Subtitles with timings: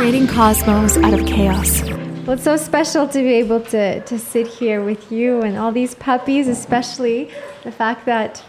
[0.00, 1.82] creating cosmos out of chaos.
[1.82, 5.72] Well, it's so special to be able to, to sit here with you and all
[5.72, 7.30] these puppies, especially
[7.64, 8.42] the fact that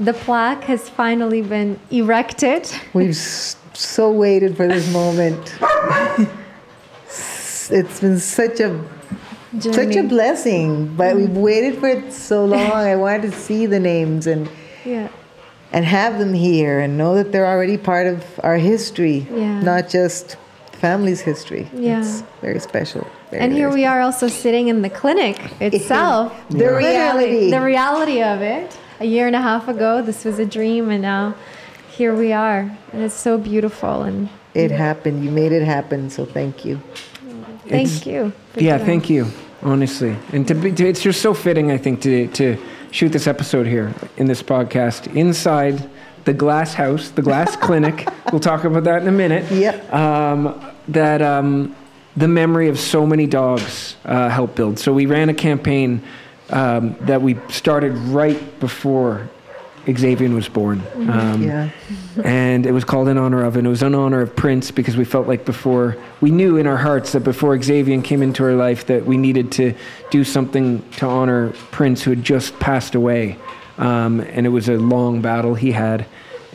[0.00, 2.72] the plaque has finally been erected.
[2.94, 5.58] We've so waited for this moment.
[7.04, 8.82] it's been such a
[9.60, 11.42] such a blessing, but we've mm.
[11.42, 12.72] waited for it so long.
[12.72, 14.48] I wanted to see the names and
[14.82, 15.08] Yeah.
[15.72, 19.60] and have them here and know that they're already part of our history, Yeah.
[19.60, 20.38] not just
[20.76, 21.68] family's history.
[21.74, 22.00] Yeah.
[22.00, 23.06] It's very special.
[23.30, 26.32] Very, And here very we are also sitting in the clinic itself.
[26.50, 27.50] The Literally, reality.
[27.50, 28.78] The reality of it.
[29.00, 31.34] A year and a half ago, this was a dream, and now
[31.90, 32.60] here we are.
[32.92, 34.02] And it's so beautiful.
[34.02, 35.24] And It happened.
[35.24, 36.08] You made it happen.
[36.10, 36.80] So thank you.
[37.68, 38.32] thank It's- you.
[38.56, 39.26] Yeah, doing thank you.
[39.62, 42.56] Honestly, and to be, to, it's just so fitting, I think, to to
[42.90, 45.76] shoot this episode here in this podcast inside
[46.26, 48.06] the glass house, the glass clinic.
[48.30, 49.50] We'll talk about that in a minute.
[49.50, 49.92] Yep.
[49.92, 51.74] Um, that um,
[52.16, 54.78] the memory of so many dogs uh, helped build.
[54.78, 56.02] So we ran a campaign
[56.50, 59.28] um, that we started right before
[59.90, 60.82] Xavier was born.
[61.08, 61.70] Um, Yeah.
[62.24, 64.96] and it was called in honor of, and it was in honor of Prince because
[64.96, 68.54] we felt like before we knew in our hearts that before Xavier came into our
[68.54, 69.74] life that we needed to
[70.10, 73.36] do something to honor Prince who had just passed away,
[73.78, 76.06] um, and it was a long battle he had,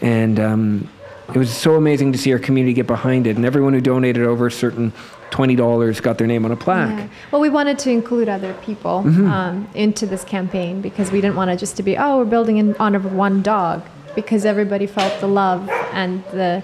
[0.01, 0.89] and um,
[1.33, 4.25] it was so amazing to see our community get behind it, and everyone who donated
[4.25, 4.91] over a certain
[5.29, 6.97] twenty dollars got their name on a plaque.
[6.97, 7.07] Yeah.
[7.31, 9.31] Well, we wanted to include other people Mm-hmm.
[9.31, 12.57] um, into this campaign because we didn't want it just to be, oh, we're building
[12.57, 13.81] in honor of one dog,
[14.13, 16.63] because everybody felt the love and the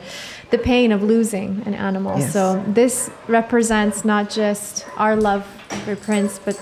[0.49, 2.17] the pain of losing an animal.
[2.19, 2.33] Yes.
[2.33, 5.45] So this represents not just our love
[5.85, 6.55] for Prince, but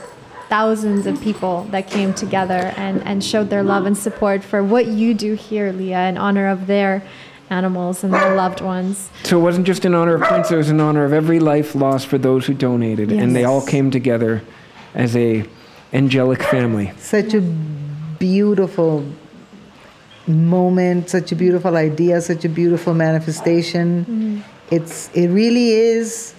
[0.50, 4.88] thousands of people that came together and, and showed their love and support for what
[4.88, 7.04] you do here, Lya, in honor of their
[7.50, 9.10] animals and their loved ones.
[9.24, 11.76] So it wasn't just in honor of Prince, it was in honor of every life
[11.76, 13.12] lost for those who donated.
[13.12, 14.42] And they all came together
[14.94, 15.46] as a
[15.94, 16.92] angelic family.
[16.98, 19.06] Such a beautiful
[20.28, 24.06] moment, such a beautiful idea, such a beautiful manifestation.
[24.06, 24.42] Mm-hmm.
[24.72, 26.34] It's it really is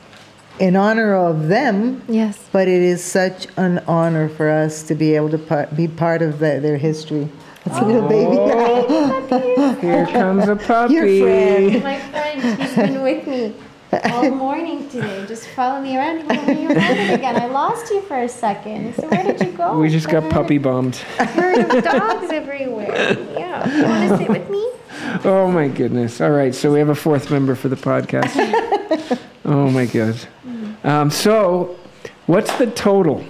[0.59, 2.39] in honor of them, Yes.
[2.53, 6.22] but it is such an honor for us to be able to par- be part
[6.22, 7.28] of the, their history.
[7.65, 9.27] That's a little oh.
[9.28, 9.81] baby.
[9.87, 10.94] Here comes a puppy.
[10.94, 11.83] Your friend.
[11.83, 13.55] My friend, he's been with me
[14.05, 16.27] all morning today, just following me around.
[16.27, 17.37] Where were you headed again?
[17.37, 18.94] I lost you for a second.
[18.94, 19.78] So where did you go?
[19.78, 20.97] We just got Herd- puppy bombed.
[20.97, 23.17] Herd of dogs everywhere.
[23.33, 23.77] Yeah.
[23.77, 24.71] You want to sit with me?
[25.25, 26.21] Oh my goodness.
[26.21, 29.19] All right, so we have a fourth member for the podcast.
[29.44, 30.17] oh my god.
[30.84, 31.76] Um, so,
[32.26, 33.25] what's the total?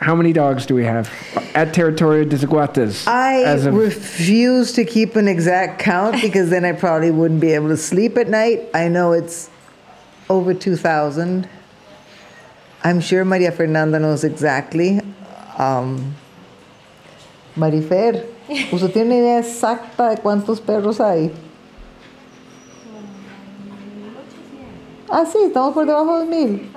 [0.00, 1.10] How many dogs do we have
[1.54, 3.06] at Territorio de Zaguates?
[3.06, 7.68] I of- refuse to keep an exact count because then I probably wouldn't be able
[7.68, 8.68] to sleep at night.
[8.74, 9.48] I know it's
[10.28, 11.48] over 2,000.
[12.82, 15.00] I'm sure Maria Fernanda knows exactly.
[15.56, 16.14] Um,
[17.56, 18.26] Marifer,
[18.72, 21.32] ¿usted tiene idea exacta de cuántos perros hay?
[25.16, 26.70] Ah, sí, estamos por debajo de mil.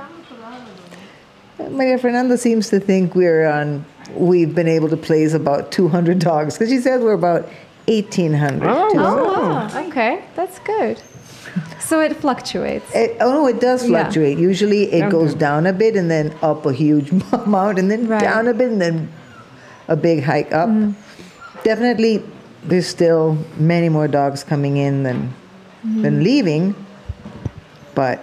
[1.72, 3.84] Maria Fernanda seems to think we're on.
[4.16, 7.50] We've been able to place about 200 dogs because she says we're about
[7.88, 8.68] 1,800.
[8.70, 9.00] Oh, too.
[9.00, 9.88] Oh.
[9.88, 10.24] Okay.
[10.36, 11.02] That's good.
[11.80, 12.86] So it fluctuates.
[12.94, 14.04] It, oh no, it does Yeah.
[14.04, 14.38] fluctuate.
[14.38, 18.22] Usually it goes down a bit and then up a huge amount and then Right.
[18.22, 19.10] down a bit and then
[19.88, 20.70] a big hike up.
[20.70, 20.92] Mm-hmm.
[21.64, 22.24] Definitely,
[22.64, 25.34] there's still many more dogs coming in than
[25.86, 26.02] Mm-hmm.
[26.04, 26.76] than leaving.
[27.98, 28.22] But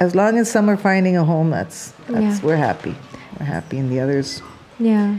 [0.00, 2.46] as long as some are finding a home, that's that's Yeah.
[2.46, 2.94] we're happy.
[3.38, 4.40] We're happy, and the others,
[4.78, 5.16] Yeah.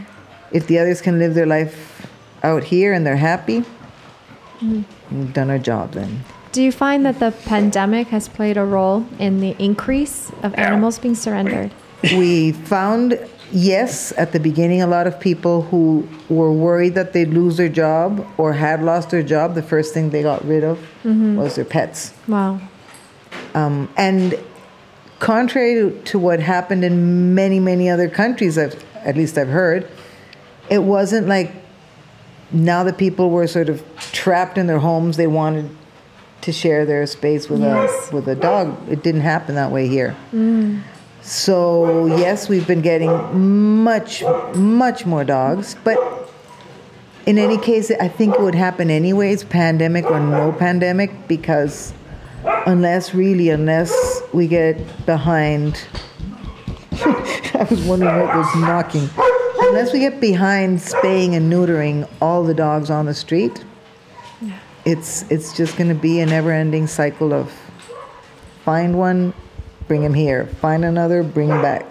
[0.51, 2.07] if the others can live their life
[2.43, 4.81] out here and they're happy, Mm-hmm.
[5.11, 6.21] we've done our job then.
[6.51, 10.97] Do you find that the pandemic has played a role in the increase of animals
[10.99, 11.69] being surrendered?
[12.17, 13.07] we found
[13.51, 17.69] yes at the beginning a lot of people who were worried that they'd lose their
[17.69, 20.79] job or had lost their job the first thing they got rid of
[21.37, 22.57] was their pets Wow.
[23.53, 24.37] Um, and
[25.19, 29.87] contrary to, to what happened in many many other countries I've, at least i've heard
[30.69, 31.51] it wasn't like
[32.51, 35.69] now that people were sort of trapped in their homes they wanted
[36.41, 38.09] to share their space with Yes.
[38.11, 40.15] a with a dog it didn't happen that way here
[41.23, 43.11] so yes, we've been getting
[43.83, 44.23] much,
[44.55, 45.75] much more dogs.
[45.83, 45.97] But
[47.27, 51.93] in any case, I think it would happen anyways, pandemic or no pandemic, because
[52.65, 55.81] unless really, unless we get behind,
[56.91, 59.09] I was wondering what was knocking.
[59.59, 63.63] Unless we get behind spaying and neutering all the dogs on the street,
[64.85, 67.51] it's it's just going to be a never-ending cycle of
[68.65, 69.33] find one,
[69.87, 70.47] bring him here.
[70.59, 71.85] Find another, bring him back.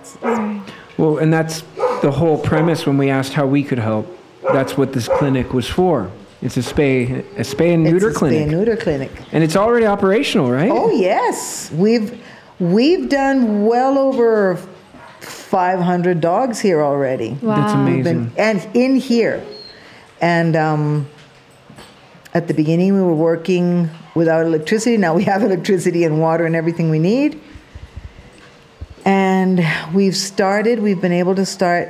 [0.99, 1.63] Well, and that's
[2.03, 4.07] the whole premise when we asked how we could help.
[4.53, 6.11] That's what this clinic was for.
[6.43, 9.11] It's a spay, a spay and neuter it's a clinic, Spay and neuter clinic.
[9.33, 10.71] and it's already operational, right?
[10.71, 12.19] Oh yes, we've
[12.59, 14.57] we've done well over
[15.21, 17.31] 500 dogs here already.
[17.43, 17.57] Wow.
[17.57, 18.03] That's amazing.
[18.29, 19.45] been, and in here,
[20.23, 21.09] and um,
[22.33, 24.97] at the beginning we were working without electricity.
[24.97, 27.39] Now we have electricity and water and everything we need.
[29.05, 30.81] And we've started.
[30.81, 31.89] We've been able to start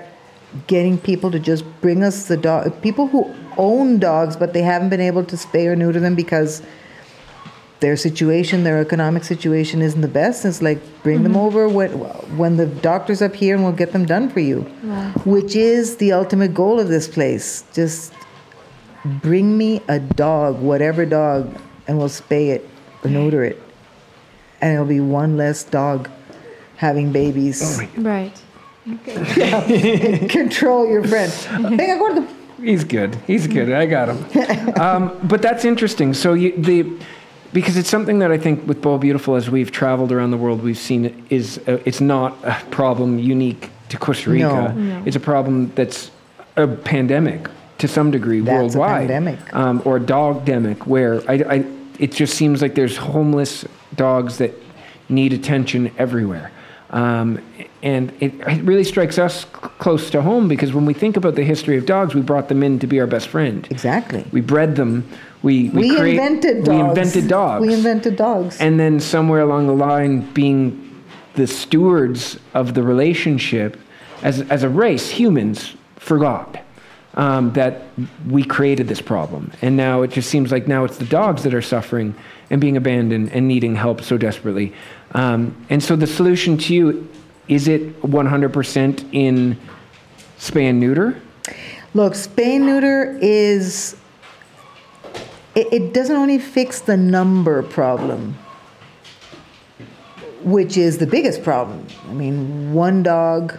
[0.66, 2.80] getting people to just bring us the dog.
[2.82, 6.62] People who own dogs, but they haven't been able to spay or neuter them because
[7.80, 10.44] their situation, their economic situation isn't the best.
[10.44, 11.40] It's like bring them mm-hmm.
[11.40, 11.90] over when,
[12.36, 14.62] when the doctor's up here and we'll get them done for you,
[15.24, 17.64] which is the ultimate goal of this place.
[17.72, 18.12] Just
[19.04, 21.58] bring me a dog, whatever dog,
[21.88, 22.68] and we'll spay it
[23.02, 23.60] or neuter it.
[24.60, 26.10] And it'll be one less dog
[26.76, 27.80] having babies.
[27.80, 28.38] Oh right.
[28.88, 30.26] Okay.
[30.30, 31.32] Control your friend.
[31.76, 32.26] Venga, gordo.
[32.62, 33.14] He's good.
[33.26, 33.72] He's good.
[33.72, 34.80] I got him.
[34.80, 36.14] Um, but that's interesting.
[36.14, 36.86] So you, the
[37.52, 40.62] because it's something that I think with Bow Beautiful, as we've traveled around the world,
[40.62, 44.44] we've seen it is uh, it's not a problem unique to Costa Rica.
[44.44, 44.68] No.
[44.72, 45.02] No.
[45.04, 46.10] It's a problem that's
[46.56, 47.48] a pandemic
[47.78, 49.54] to some degree That's a worldwide, pandemic.
[49.54, 51.64] um, or dog-demic, where I, I,
[51.98, 53.64] it just seems like there's homeless
[53.94, 54.52] dogs that
[55.08, 56.52] need attention everywhere.
[56.90, 57.40] Um,
[57.82, 59.46] and it, it really strikes us c-
[59.78, 62.62] close to home because when we think about the history of dogs, we brought them
[62.62, 63.66] in to be our best friend.
[63.70, 64.24] Exactly.
[64.32, 65.08] We bred them.
[65.42, 66.76] We we, We create- invented dogs.
[66.76, 67.66] We invented dogs.
[67.66, 68.58] We invented dogs.
[68.60, 71.02] And then somewhere along the line, being
[71.34, 73.76] the stewards of the relationship,
[74.22, 76.58] as as a race, humans forgot
[77.14, 77.82] um, that
[78.28, 81.54] we created this problem, and now it just seems like now it's the dogs that
[81.54, 82.14] are suffering
[82.50, 84.72] and being abandoned and needing help so desperately.
[85.12, 87.08] Um, and so the solution to you
[87.48, 89.58] is it 100% in
[90.38, 91.20] spay and neuter?
[91.94, 93.96] Look, spay and neuter is.
[95.56, 98.36] It, it doesn't only fix the number problem,
[100.44, 101.84] which is the biggest problem.
[102.08, 103.58] I mean, one dog,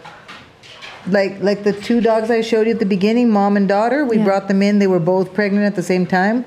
[1.07, 4.06] like like the two dogs I showed you at the beginning, mom and daughter.
[4.06, 4.24] We Yeah.
[4.24, 4.80] brought them in.
[4.80, 6.45] They were both pregnant at the same time.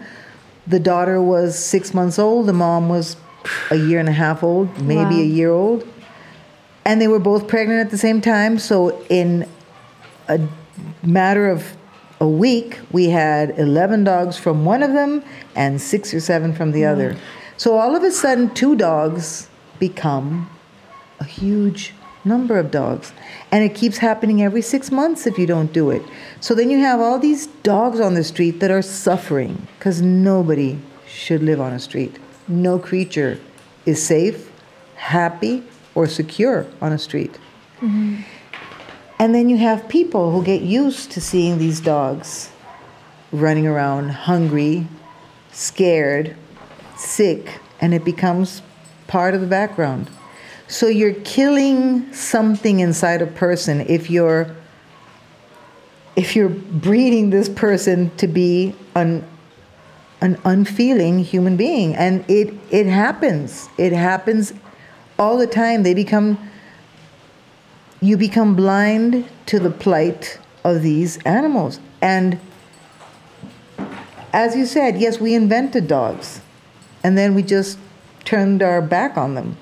[0.67, 2.47] The daughter was six months old.
[2.47, 3.17] The mom was
[3.71, 5.21] a year and a half old, maybe Wow.
[5.21, 5.87] a year old,
[6.85, 8.59] and they were both pregnant at the same time.
[8.59, 9.47] So in
[10.29, 10.41] a
[11.03, 11.75] matter of
[12.21, 15.23] a week, we had 11 dogs from one of them
[15.55, 17.17] and six or seven from the other.
[17.57, 19.49] So all of a sudden, two dogs
[19.79, 20.49] become
[21.21, 21.95] a huge
[22.25, 23.13] number of dogs.
[23.53, 26.03] And it keeps happening every six months if you don't do it.
[26.41, 30.79] So then you have all these dogs on the street that are suffering because nobody
[31.07, 32.17] should live on a street.
[32.49, 33.39] No creature
[33.87, 34.51] is safe,
[34.97, 35.63] happy,
[35.95, 37.39] or secure on a street.
[37.81, 38.23] Mm-hmm.
[39.19, 42.51] And then you have people who get used to seeing these dogs
[43.33, 44.87] running around hungry,
[45.53, 46.37] scared,
[46.97, 48.63] sick, and it becomes
[49.07, 50.11] part of the background.
[50.67, 54.55] So you're killing something inside a person if you're
[56.17, 59.27] if you're breeding this person to be an
[60.25, 64.53] an unfeeling human being and it it happens it happens
[65.19, 66.39] all the time they become
[68.05, 71.81] you become blind to the plight of these animals.
[72.03, 72.39] And
[74.33, 76.41] as you said, yes, we invented dogs,
[77.03, 77.79] and then we just
[78.25, 79.57] turned our back on them.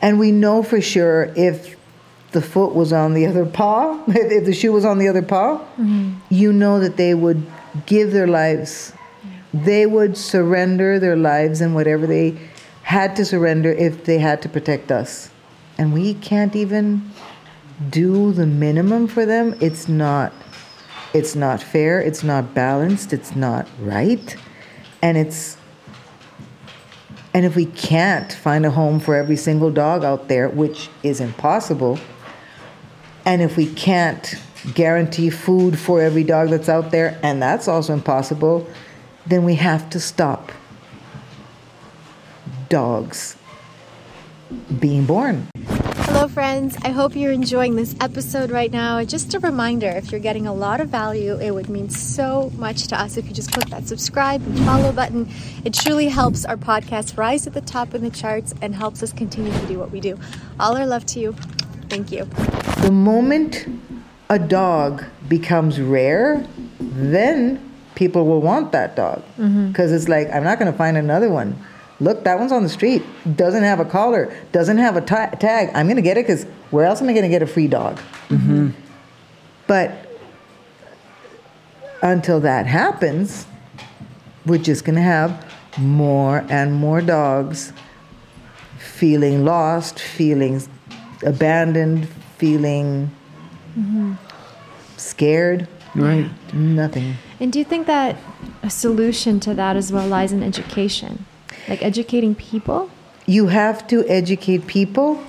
[0.00, 1.76] And we know for sure if
[2.30, 5.22] the foot was on the other paw, if, if the shoe was on the other
[5.22, 6.14] paw, mm-hmm.
[6.30, 7.44] you know that they would
[7.84, 8.94] give their lives.
[9.54, 12.38] They would surrender their lives and whatever they
[12.82, 15.30] had to surrender if they had to protect us.
[15.78, 17.10] And we can't even
[17.90, 19.56] do the minimum for them.
[19.60, 20.32] It's not
[21.14, 24.36] it's not fair, it's not balanced, it's not right.
[25.00, 25.56] And it's
[27.34, 31.20] and if we can't find a home for every single dog out there, which is
[31.20, 31.98] impossible,
[33.24, 34.34] and if we can't
[34.74, 38.66] guarantee food for every dog that's out there, and that's also impossible,
[39.28, 40.52] then we have to stop
[42.68, 43.36] dogs
[44.78, 45.46] being born.
[46.10, 46.76] Hello, friends.
[46.82, 49.04] I hope you're enjoying this episode right now.
[49.04, 52.86] Just a reminder if you're getting a lot of value, it would mean so much
[52.88, 55.30] to us if you just click that subscribe and follow button.
[55.64, 59.12] It truly helps our podcast rise at the top in the charts and helps us
[59.12, 60.18] continue to do what we do.
[60.58, 61.34] All our love to you.
[61.90, 62.24] Thank you.
[62.80, 63.66] The moment
[64.30, 66.46] a dog becomes rare,
[66.80, 67.67] then
[67.98, 69.68] people will want that dog mm-hmm.
[69.68, 71.58] because it's like I'm not going to find another one.
[71.98, 73.02] look, that one's on the street,
[73.34, 75.70] doesn't have a collar, doesn't have a tag.
[75.74, 77.66] I'm going to get it because where else am I going to get a free
[77.66, 77.98] dog?
[78.28, 78.68] Mm-hmm.
[79.66, 79.90] But
[82.00, 83.48] until that happens,
[84.46, 85.44] we're just going to have
[85.76, 87.72] more and more dogs
[88.78, 90.62] feeling lost, feeling
[91.26, 93.10] abandoned, feeling
[93.76, 94.14] mm-hmm.
[94.96, 95.66] scared.
[96.00, 96.30] Right.
[96.54, 97.14] Nothing.
[97.40, 98.16] And do you think that
[98.62, 101.26] a solution to that as well lies in education?
[101.68, 102.90] Like educating people?
[103.26, 105.22] You have to educate people.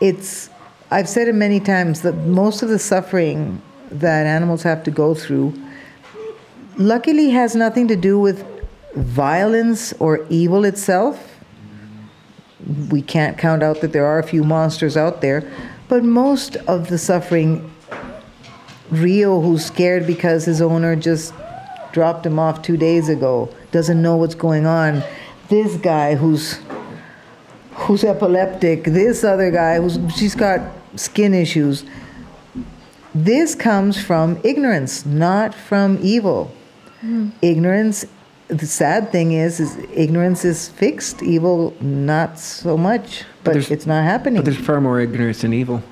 [0.00, 0.48] It's,
[0.90, 3.60] I've said it many times that most of the suffering
[3.90, 5.54] that animals have to go through
[6.76, 8.46] luckily has nothing to do with
[8.94, 11.40] violence or evil itself.
[12.90, 15.50] We can't count out that there are a few monsters out there,
[15.88, 17.70] but most of the suffering,
[18.90, 21.34] Rio, who's scared because his owner just
[21.92, 25.02] dropped him off two days ago, doesn't know what's going on.
[25.48, 26.58] This guy who's
[27.72, 30.60] who's epileptic, this other guy who's she's got
[30.96, 31.84] skin issues.
[33.14, 36.52] This comes from ignorance, not from evil.
[37.00, 37.30] Hmm.
[37.42, 38.04] Ignorance.
[38.48, 41.22] The sad thing is, is ignorance is fixed.
[41.22, 43.24] Evil, not so much.
[43.44, 44.36] But, there's- it's not happening.
[44.36, 45.82] But there's far more ignorance than evil,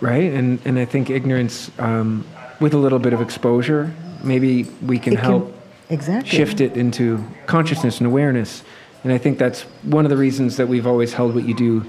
[0.00, 0.32] right?
[0.32, 2.24] And and I think ignorance, um,
[2.60, 3.92] with a little bit of exposure,
[4.22, 5.56] maybe we can It can- help
[5.88, 8.62] exactly shift it into consciousness and awareness.
[9.02, 11.84] And I think that's one of the reasons that we've always held what you do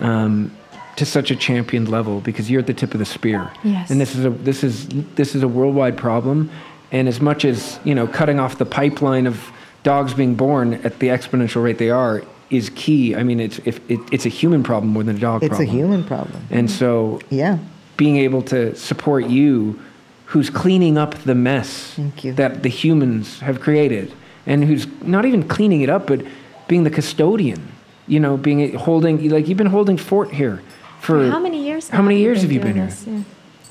[0.00, 0.50] um,
[0.96, 3.50] to such a championed level because you're at the tip of the spear.
[3.62, 3.90] Yes.
[3.90, 6.50] And this is a this is this is a worldwide problem.
[6.90, 9.50] And as much as you know, cutting off the pipeline of
[9.84, 13.14] dogs being born at the exponential rate they are is key.
[13.14, 15.50] I mean, it's if it, it's a human problem more than a dog problem.
[15.52, 15.68] It's problem.
[15.68, 16.46] a human problem.
[16.50, 16.78] And mm-hmm.
[16.78, 17.58] so Yeah.
[17.96, 19.78] being able to support you
[20.26, 22.32] who's cleaning up the mess Thank you.
[22.34, 24.12] that the humans have created
[24.46, 26.20] and who's not even cleaning it up but
[26.68, 27.60] being the custodian
[28.06, 30.60] you know being holding like you've been holding fort here
[31.00, 31.88] for How many years?
[31.88, 32.90] how many years have you been here?
[33.06, 33.22] Yeah.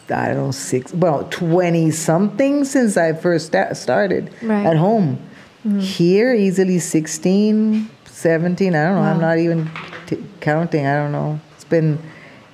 [0.09, 4.65] I don't know, six, well, 20 something since I first sta- started Right.
[4.65, 5.19] at home.
[5.65, 5.79] Mm-hmm.
[5.79, 8.73] Here, easily 16, 17.
[8.75, 9.01] I don't know.
[9.01, 9.69] I'm not even
[10.07, 10.87] t- counting.
[10.87, 11.39] I don't know.
[11.53, 11.99] It's been,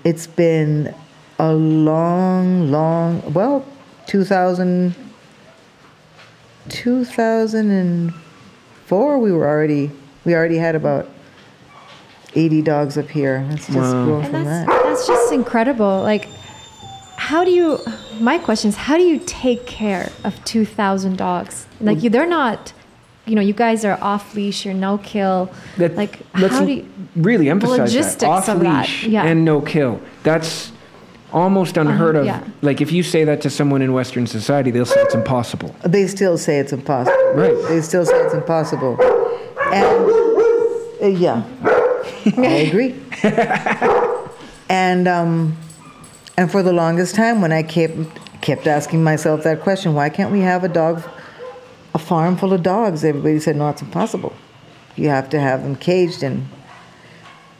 [0.03, 0.93] it's been
[1.39, 3.65] a long, long, well,
[4.07, 4.93] 2000,
[6.67, 9.89] 2004, we were already,
[10.25, 11.09] we already had about
[12.35, 13.47] 80 dogs up here.
[13.49, 14.05] Let's just Wow.
[14.05, 14.83] go And from that's that.
[14.83, 16.01] that's just incredible.
[16.01, 16.27] Like,
[17.15, 17.79] how do you?
[18.19, 21.67] My question is, how do you take care of two thousand dogs?
[21.79, 22.03] Like, mm.
[22.03, 22.73] you, they're not.
[23.25, 24.65] You know, you guys are off leash.
[24.65, 25.49] You're no kill.
[25.77, 26.85] That- like, let's how do you?
[27.15, 29.23] really emphasize logistics that off of that, leash yeah.
[29.23, 30.71] and no kill that's
[31.31, 32.43] almost unheard of yeah.
[32.61, 36.07] like if you say that to someone in western society they'll say it's impossible They
[36.07, 37.33] still say it's impossible.
[37.33, 37.55] Right.
[37.67, 38.99] They still say it's impossible.
[39.71, 40.11] And
[41.01, 41.43] uh, yeah,
[42.37, 42.95] I agree.
[44.69, 45.57] and um,
[46.37, 47.95] and for the longest time, when I kept
[48.41, 51.12] kept asking myself that question, why can't we have a dog, a
[52.03, 53.03] farm full of dogs?
[53.03, 54.33] Everybody said, no, it's impossible.
[54.95, 56.47] You have to have them caged and.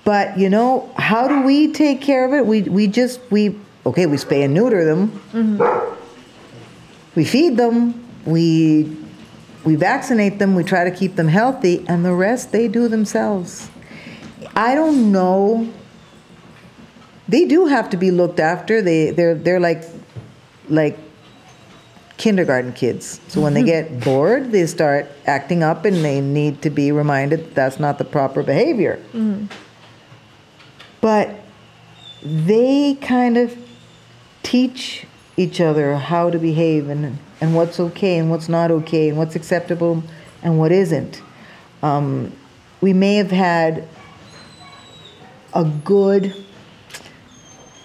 [0.06, 2.46] But you know, how do we take care of it?
[2.46, 5.96] We we just we okay, we spay and neuter them mm-hmm.
[7.16, 8.98] we feed them, we
[9.64, 13.70] we vaccinate them, we try to keep them healthy, and the rest they do themselves.
[14.56, 15.72] I don't know.
[17.30, 18.82] They do have to be looked after.
[18.82, 19.84] They they're they're like
[20.70, 21.00] like
[22.18, 23.20] kindergarten kids.
[23.28, 27.40] So when they get bored, they start acting up and they need to be reminded
[27.40, 29.00] that that's not the proper behavior.
[31.02, 31.36] But
[32.22, 33.58] they kind of
[34.44, 35.06] teach
[35.36, 39.36] each other how to behave and, and what's okay and what's not okay and what's
[39.36, 40.04] acceptable
[40.44, 41.22] and what isn't.
[41.82, 42.32] Um,
[42.80, 43.88] we may have had
[45.54, 46.36] a good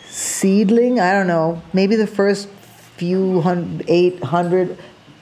[0.07, 2.49] seedling, I don't know, maybe the first
[2.99, 4.79] few hundred, 800,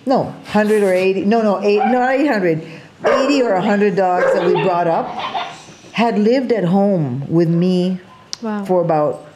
[0.07, 2.67] no, 100 or 80, no, no, eight, not 800,
[3.05, 5.07] 80 or 100 dogs that we brought up
[5.93, 8.01] had lived at home with me
[8.43, 8.65] Wow.
[8.67, 9.27] for about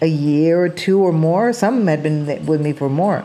[0.00, 1.52] a year or two or more.
[1.52, 3.24] Some had been with me for more.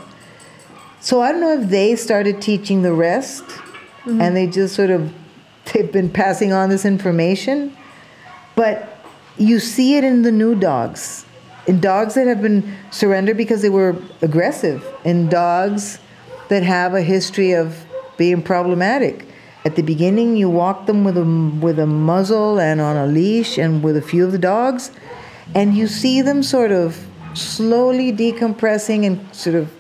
[1.00, 4.22] So I don't know if they started teaching the rest mm-hmm.
[4.22, 5.12] and they just sort of,
[5.74, 7.76] they've been passing on this information.
[8.56, 9.04] But
[9.38, 11.23] you see it in the new dogs,
[11.68, 16.00] in dogs that have been surrendered because they were aggressive, in dogs
[16.50, 17.86] that have a history of
[18.18, 19.26] being problematic.
[19.66, 21.24] At the beginning, you walk them with a
[21.62, 24.92] with a muzzle and on a leash, and with a few of the dogs,
[25.56, 29.72] and you see them sort of slowly decompressing and sort of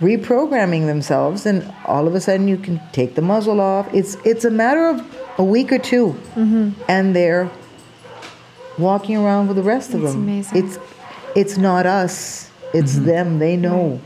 [0.00, 3.92] reprogramming themselves, and all of a sudden you can take the muzzle off.
[3.94, 5.02] It's it's a matter of
[5.38, 6.82] a week or 2 mm-hmm.
[6.88, 7.50] and they're
[8.76, 10.22] walking around with the rest of That's them.
[10.24, 10.64] amazing.
[10.64, 10.78] It's
[11.34, 12.50] it's not us.
[12.74, 13.38] It's them.
[13.38, 14.00] They know.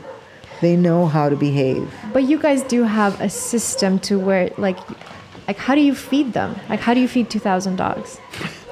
[0.61, 1.93] They know how to behave.
[2.13, 4.77] But you guys do have a system to where, like,
[5.47, 6.55] like how do you feed them?
[6.69, 8.19] Like, how do you feed 2,000 dogs?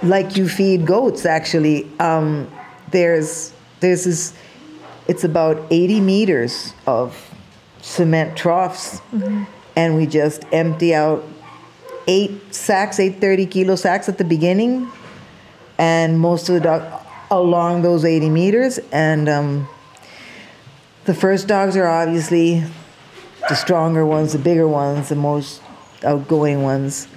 [0.03, 2.49] like you feed goats actually um,
[2.89, 4.33] there's there's this
[5.07, 7.29] it's about 80 meters of
[7.81, 9.01] cement troughs
[9.75, 11.23] and we just empty out
[12.07, 14.91] eight sacks eight 30 kilo sacks at the beginning
[15.77, 17.00] and most of the dog
[17.31, 19.67] along those 80 meters and um,
[21.05, 22.63] the first dogs are obviously
[23.49, 25.61] the stronger ones the bigger ones the most
[26.03, 27.07] outgoing ones.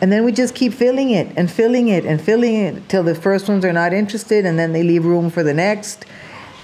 [0.00, 3.14] And then we just keep filling it and filling it and filling it till the
[3.14, 6.06] first ones are not interested and then they leave room for the next.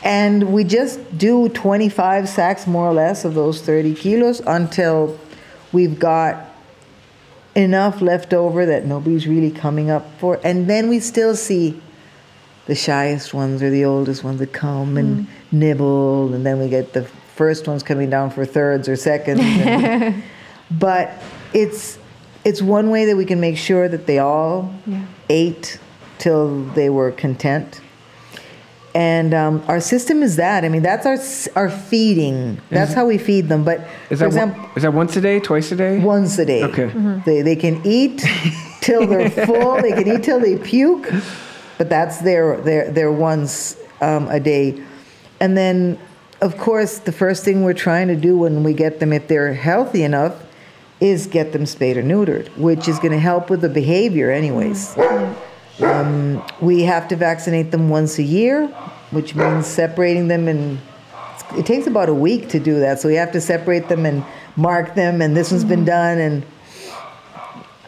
[0.03, 5.19] And we just do 25 sacks more or less of those 30 kilos until
[5.73, 6.47] we've got
[7.55, 10.39] enough left over that nobody's really coming up for.
[10.45, 11.81] And then we still see
[12.67, 16.93] the shyest ones or the oldest ones that come and nibble and then we get
[16.93, 17.05] the
[17.35, 19.41] first ones coming down for thirds or seconds.
[19.45, 20.23] And-
[20.71, 21.13] but
[21.55, 21.99] it's
[22.45, 24.73] it's one way that we can make sure that they all
[25.29, 25.79] ate
[26.19, 27.81] till they were content.
[28.95, 30.65] And um, our system is that.
[30.65, 31.19] I mean that's our
[31.55, 32.61] our feeding.
[32.71, 33.63] That's how we feed them.
[33.63, 33.81] But
[34.11, 35.99] Is for that example one, is that once a day, twice a day?
[35.99, 36.65] once a day.
[36.65, 36.91] Okay.
[37.27, 38.25] They, they can eat
[38.81, 39.81] till they're full.
[39.83, 41.13] They can eat till they puke,
[41.79, 44.83] but that's their their their once um, a day.
[45.41, 45.99] And then,
[46.41, 49.53] of course, the first thing we're trying to do when we get them, if they're
[49.53, 50.43] healthy enough,
[51.01, 54.97] is get them spayed or neutered, which is going to help with the behavior, anyways.
[55.81, 58.67] Um, we have to vaccinate them once a year,
[59.11, 60.79] which means separating them and
[61.55, 63.01] it takes about a week to do that.
[63.01, 64.25] So we have to separate them and
[64.57, 66.19] mark them, and this one's been done.
[66.19, 66.47] And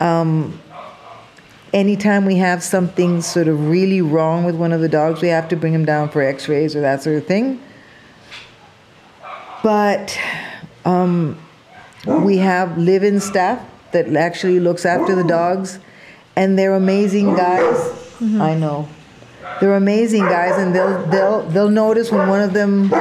[0.00, 0.60] um,
[1.72, 5.48] anytime we have something sort of really wrong with one of the dogs, we have
[5.48, 7.60] to bring them down for X-rays or that sort of thing.
[9.62, 10.18] But
[10.84, 11.38] um,
[12.06, 15.78] we have live-in staff that actually looks after the dogs,
[16.36, 17.76] and they're amazing guys.
[18.20, 18.88] I know.
[19.60, 22.92] They're amazing guys, and they'll they'll they'll notice when one of them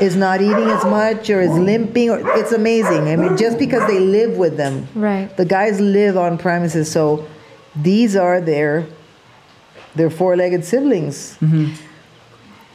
[0.00, 2.08] is not eating as much or is limping.
[2.08, 3.08] Or it's amazing.
[3.08, 5.34] I mean, just because they live with them, Right.
[5.36, 7.26] The guys live on premises, so
[7.82, 8.86] these are their
[9.94, 11.38] their four-legged siblings,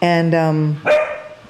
[0.02, 0.82] and um,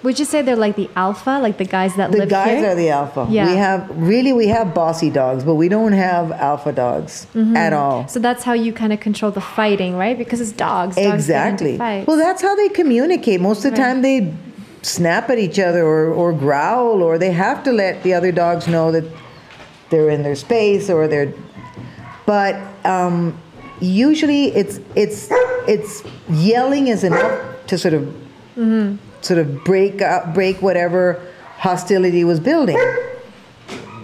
[0.03, 2.71] Would you say they're like the alpha, like the guys that the live guys here?
[2.71, 3.25] are the alpha.
[3.29, 3.49] Yeah.
[3.49, 7.55] We have really we have bossy dogs, but we don't have alpha dogs Mm-hmm.
[7.55, 8.07] at all.
[8.07, 10.17] so that's how you kind of control the fighting, right?
[10.17, 10.95] Because it's dogs.
[10.95, 11.77] dogs Exactly.
[11.77, 13.39] Well, that's how they communicate.
[13.41, 13.93] Most of the Right.
[13.93, 14.33] time, they
[14.81, 18.67] snap at each other or, or growl, or they have to let the other dogs
[18.67, 19.05] know that
[19.89, 21.33] they're in their space or they're.
[22.25, 22.55] But
[22.85, 23.37] um,
[23.79, 25.27] usually, it's it's
[25.67, 28.13] it's yelling is enough to sort of
[29.21, 31.21] sort of break up, break whatever
[31.57, 32.77] hostility was building.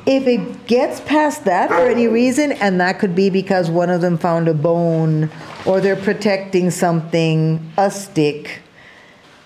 [0.05, 4.01] If it gets past that for any reason, and that could be because one of
[4.01, 5.29] them found a bone
[5.65, 8.62] or they're protecting something, a stick,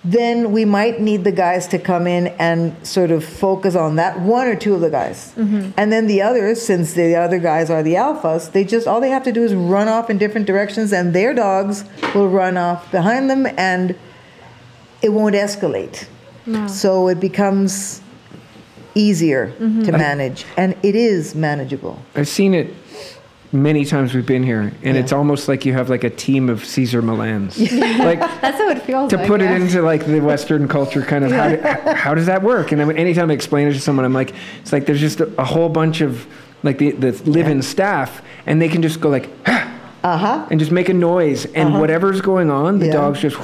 [0.05, 4.19] then we might need the guys to come in and sort of focus on that
[4.19, 5.33] one or two of the guys.
[5.35, 5.71] Mm-hmm.
[5.77, 9.09] And then the others, since the other guys are the alphas, they just all they
[9.09, 12.91] have to do is run off in different directions and their dogs will run off
[12.91, 13.95] behind them and
[15.01, 16.05] it won't escalate.
[16.67, 18.01] So it becomes
[18.95, 19.83] easier mm-hmm.
[19.83, 21.97] to manage and it is manageable.
[22.15, 22.73] I've seen it
[23.53, 25.01] many times we've been here, and Yeah.
[25.01, 27.57] it's almost like you have like a team of Cesar Millans.
[27.99, 29.09] like that's how it feels.
[29.11, 29.53] to like, put yeah.
[29.55, 31.57] it into like the Western culture, kind of how, do,
[31.93, 32.71] how does that work?
[32.71, 35.19] And I mean, anytime I explain it to someone, I'm like, it's like there's just
[35.21, 36.25] a, a whole bunch of
[36.63, 39.29] like the, the live-in staff, and they can just go like,
[40.05, 40.47] Uh huh.
[40.51, 43.37] and just make a noise, and whatever's going on, the dogs just.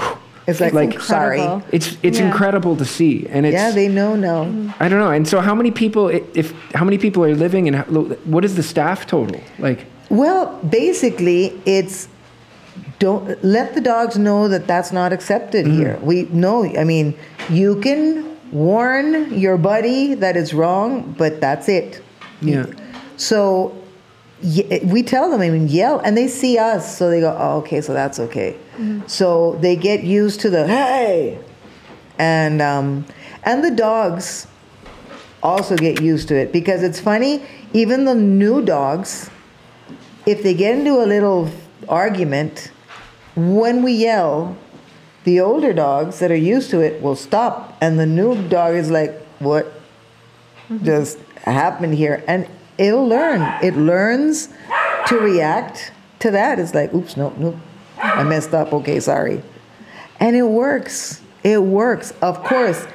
[0.47, 1.41] It's like, Like, sorry.
[1.71, 2.25] It's it's Yeah.
[2.27, 4.41] incredible to see, and it's Yeah, they know now.
[4.79, 5.11] I don't know.
[5.11, 6.07] And so, how many people?
[6.09, 7.83] If how many people are living, and how,
[8.25, 9.39] what is the staff total?
[9.59, 12.07] Like, Well, basically, it's
[12.99, 15.97] don't let the dogs know that that's not accepted here.
[16.01, 16.65] We know.
[16.65, 17.15] I mean,
[17.49, 22.01] you can warn your buddy that it's wrong, but that's it.
[22.41, 22.65] yeah,
[23.15, 23.73] So
[24.41, 27.81] we tell them, I mean, yell, and they see us, so they go, oh, okay,
[27.81, 28.55] so that's okay.
[29.07, 31.37] So they get used to the hey,
[32.17, 33.05] and um,
[33.43, 34.47] and the dogs
[35.43, 37.43] also get used to it because it's funny.
[37.73, 39.29] Even the new dogs,
[40.25, 41.49] if they get into a little
[41.87, 42.71] argument,
[43.35, 44.57] when we yell,
[45.23, 48.89] the older dogs that are used to it will stop, and the new dog is
[48.89, 49.65] like, what?
[50.69, 50.85] Mm-hmm.
[50.85, 53.41] just happened here, and it'll learn.
[53.63, 54.49] It learns
[55.07, 56.59] to react to that.
[56.59, 57.55] It's like, oops, nope, nope,
[57.97, 58.71] I messed up.
[58.73, 59.41] Okay, sorry,
[60.19, 61.21] and it works.
[61.43, 62.11] It works.
[62.21, 62.85] Of course,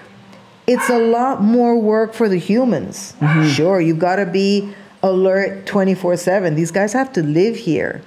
[0.67, 3.15] it's a lot more work for the humans.
[3.19, 3.49] Mm-hmm.
[3.49, 4.73] Sure, you've got to be
[5.05, 6.55] alert 24 7.
[6.55, 8.03] These guys have to live here.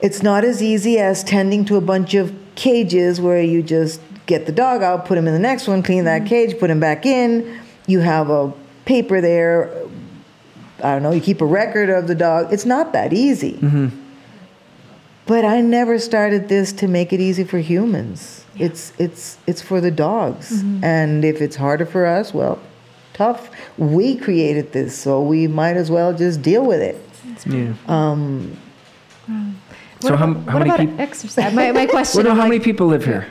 [0.00, 4.46] It's not as easy as tending to a bunch of cages where you just get
[4.46, 6.28] the dog out, put him in the next one, clean that mm-hmm.
[6.28, 7.60] cage, put him back in.
[7.86, 8.52] You have a
[8.84, 9.74] paper there.
[10.78, 12.52] I don't know, you keep a record of the dog.
[12.52, 13.54] It's not that easy.
[13.54, 13.88] Mm-hmm.
[15.26, 18.44] But I never started this to make it easy for humans.
[18.56, 20.62] It's it's it's for the dogs.
[20.62, 20.84] Mm-hmm.
[20.84, 22.58] And if it's harder for us, well,
[23.18, 23.50] tough.
[23.76, 26.96] We created this, so we might as well just deal with it.
[27.46, 27.72] Yeah.
[30.00, 31.52] What So how- about, how what many about peop- exercise?
[31.52, 32.18] My, my question.
[32.22, 33.26] What, I'm how like, many people live here?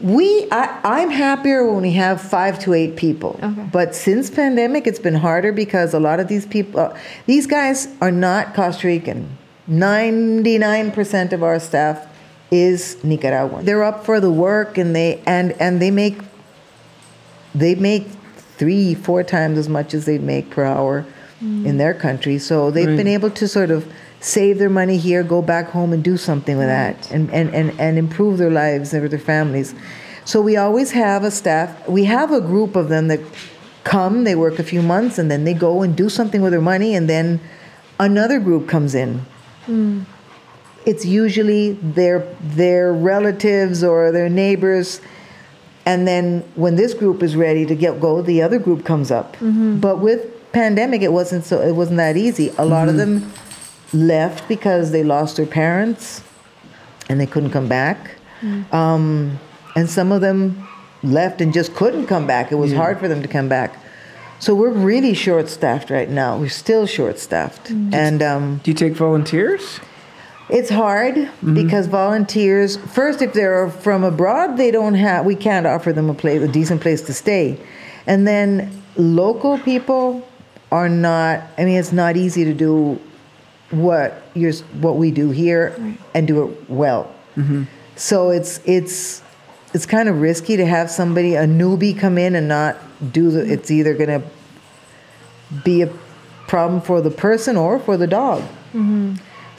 [0.00, 3.38] We, I, I'm happier when we have five to eight people.
[3.42, 3.68] Okay.
[3.70, 7.86] But since pandemic, it's been harder because a lot of these people, uh, these guys
[8.00, 9.36] are not Costa Rican.
[9.68, 12.06] 99% of our staff
[12.50, 13.64] is Nicaraguan.
[13.64, 16.18] They're up for the work and they and and they make
[17.54, 18.06] they make
[18.60, 21.06] three, four times as much as they'd make per hour
[21.40, 22.38] in their country.
[22.38, 26.04] So they've been able to sort of save their money here, go back home and
[26.04, 29.74] do something with that and, and, and, and improve their lives and their families.
[30.26, 33.20] So we always have a staff, we have a group of them that
[33.84, 36.60] come, they work a few months, and then they go and do something with their
[36.60, 37.40] money, and then
[37.98, 39.22] another group comes in
[39.64, 40.02] hmm.
[40.84, 45.00] it's usually their their relatives or their neighbors
[45.90, 46.24] and then
[46.54, 49.36] when this group is ready to get go the other group comes up.
[49.86, 50.20] But with
[50.52, 52.46] pandemic it wasn't so it wasn't that easy.
[52.58, 53.14] A lot of them
[53.92, 56.22] left because they lost their parents
[57.08, 57.98] and they couldn't come back.
[58.72, 59.38] Um,
[59.76, 60.40] and some of them
[61.02, 62.52] left and just couldn't come back.
[62.52, 63.70] It was hard for them to come back.
[64.38, 66.38] So we're really short staffed right now.
[66.38, 67.70] We're still short staffed
[68.04, 69.80] and um, Do you take volunteers?
[70.52, 71.54] It's hard mm-hmm.
[71.54, 76.14] because volunteers, first, if they're from abroad, they don't have, we can't offer them a
[76.14, 77.58] place, a decent place to stay.
[78.06, 80.26] And then local people
[80.72, 83.00] are not, I mean, it's not easy to do
[83.70, 87.14] what you're, what we do here and do it well.
[87.36, 87.64] Mm-hmm.
[87.96, 89.22] So it's, it's,
[89.72, 92.76] it's kind of risky to have somebody, a newbie come in and not
[93.12, 93.52] do the, mm-hmm.
[93.52, 94.26] it's either going to
[95.64, 95.92] be a
[96.48, 98.42] problem for the person or for the dog.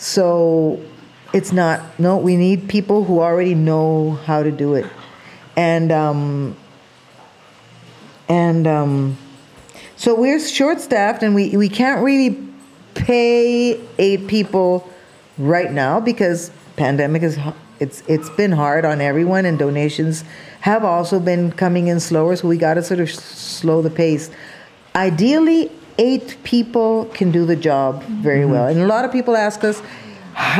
[0.01, 0.83] So
[1.31, 4.87] it's not, no, we need people who already know how to do it.
[5.55, 6.55] And, um,
[8.27, 9.15] and, um,
[9.97, 12.43] so we're short staffed and we, we can't really
[12.95, 14.91] pay eight people
[15.37, 17.37] right now because pandemic is,
[17.79, 20.23] it's, it's been hard on everyone and donations
[20.61, 22.35] have also been coming in slower.
[22.35, 24.31] So we got to sort of slow the pace.
[24.95, 28.67] Ideally, eight people can do the job very well.
[28.67, 29.79] And a lot of people ask us,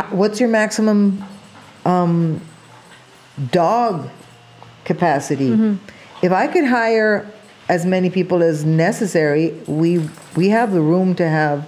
[0.10, 1.24] what's your maximum
[1.86, 2.41] um,
[3.52, 4.10] dog
[4.86, 5.78] capacity?
[6.22, 7.26] If I could hire
[7.70, 11.67] as many people as necessary, we we have the room to have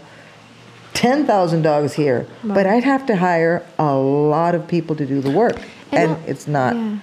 [0.94, 2.28] ten thousand dogs here.
[2.44, 5.58] But I'd have to hire a lot of people to do the work,
[5.92, 6.98] And and, it's not yeah.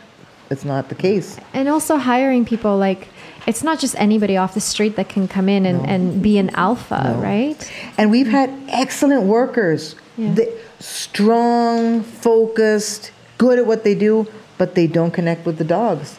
[0.50, 1.38] It's not the case.
[1.54, 3.08] and also hiring people like
[3.46, 6.50] it's not just anybody off the street that can come in and, and be an
[6.50, 7.58] alpha, right?
[7.96, 10.34] And we've had excellent workers, Yeah.
[10.34, 14.26] They- strong, focused, good at what they do,
[14.58, 16.18] but they don't connect with the dogs.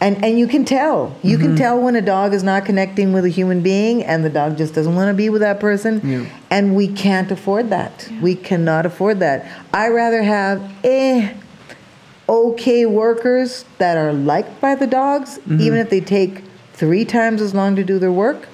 [0.00, 1.16] And and you can tell.
[1.22, 4.30] You can tell when a dog is not connecting with a human being and the
[4.30, 6.00] dog just doesn't want to be with that person.
[6.04, 6.26] Yeah.
[6.50, 8.08] And we can't afford that.
[8.22, 9.46] We cannot afford that.
[9.72, 11.34] I rather have eh
[12.28, 16.42] okay workers that are liked by the dogs, even if they take
[16.74, 18.48] three times as long to do their work,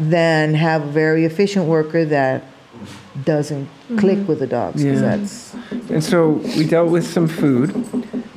[0.00, 2.42] than have a very efficient worker that
[3.24, 4.82] doesn't click with the dogs.
[4.82, 4.94] Yeah.
[4.96, 5.54] that's
[5.88, 7.72] And so we dealt with some food.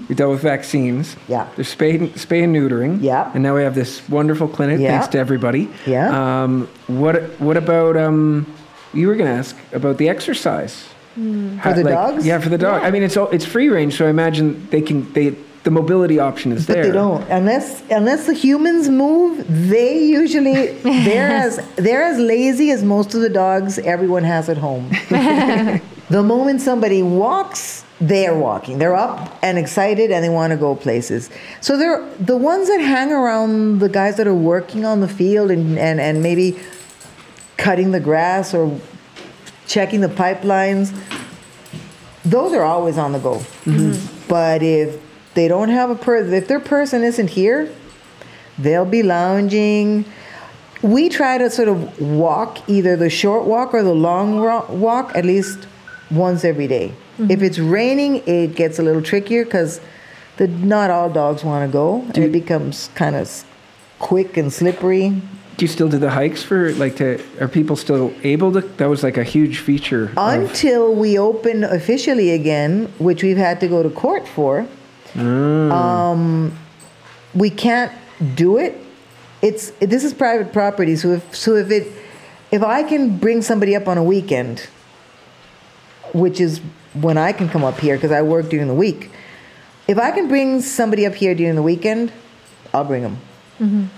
[0.07, 1.15] We dealt with vaccines.
[1.27, 1.47] Yeah.
[1.55, 3.01] There's spay, and- spay and neutering.
[3.01, 3.31] Yeah.
[3.33, 4.79] And now we have this wonderful clinic.
[4.79, 4.91] Yeah.
[4.91, 5.67] Thanks to everybody.
[5.87, 6.43] Yeah.
[6.43, 8.45] Um, what What about um?
[8.93, 10.85] You were going to ask about the exercise.
[11.17, 11.57] Mm.
[11.57, 12.25] How- For the dogs?
[12.25, 12.83] Yeah, for the dog.
[12.83, 16.17] I mean, it's all, it's free range, so I imagine they can they the mobility
[16.17, 16.85] option is but there.
[16.85, 19.45] they don't unless unless the humans move.
[19.69, 20.67] They usually
[21.07, 24.89] they're as they're as lazy as most of the dogs everyone has at home.
[25.09, 28.77] the moment somebody walks, they're walking.
[28.77, 31.29] They're up and excited and they want to go places.
[31.59, 35.51] So they're the ones that hang around the guys that are working on the field
[35.51, 36.57] and, and, and maybe
[37.57, 38.79] cutting the grass or
[39.67, 40.97] checking the pipelines.
[42.23, 43.35] Those are always on the go.
[43.65, 44.27] Mm-hmm.
[44.27, 44.99] But if
[45.33, 47.69] they don't have a person, if their person isn't here,
[48.57, 50.05] they'll be lounging.
[50.81, 54.39] we try to sort of walk either the short walk or the long
[54.79, 55.67] walk at least
[56.11, 56.89] once every day.
[57.17, 57.31] Mm-hmm.
[57.31, 59.81] If it's raining, it gets a little trickier because
[60.37, 63.43] the not all dogs want to go, and it becomes kind of
[63.99, 65.21] quick and slippery.
[65.57, 67.19] Do you still do the hikes for like to?
[67.41, 68.61] Are people still able to?
[68.61, 70.11] That was like a huge feature.
[70.15, 74.67] of- Until we open officially again, which we've had to go to court for,
[75.15, 76.55] um,
[77.33, 77.91] we can't
[78.35, 78.77] do it.
[79.41, 81.87] It's this is private property, so if so if it
[82.51, 84.67] if I can bring somebody up on a weekend,
[86.13, 86.61] which is
[86.93, 89.09] when I can come up here because I work during the week.
[89.87, 92.11] If I can bring somebody up here during the weekend,
[92.73, 93.17] I'll bring them.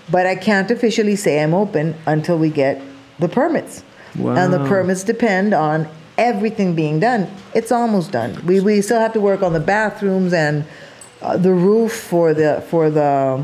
[0.10, 2.82] But I can't officially say I'm open until we get
[3.20, 3.84] the permits.
[4.38, 7.28] And the permits depend on everything being done.
[7.54, 8.46] It's almost done.
[8.46, 10.66] We, we still have to work on the bathrooms and
[11.22, 13.44] uh, the roof for the for the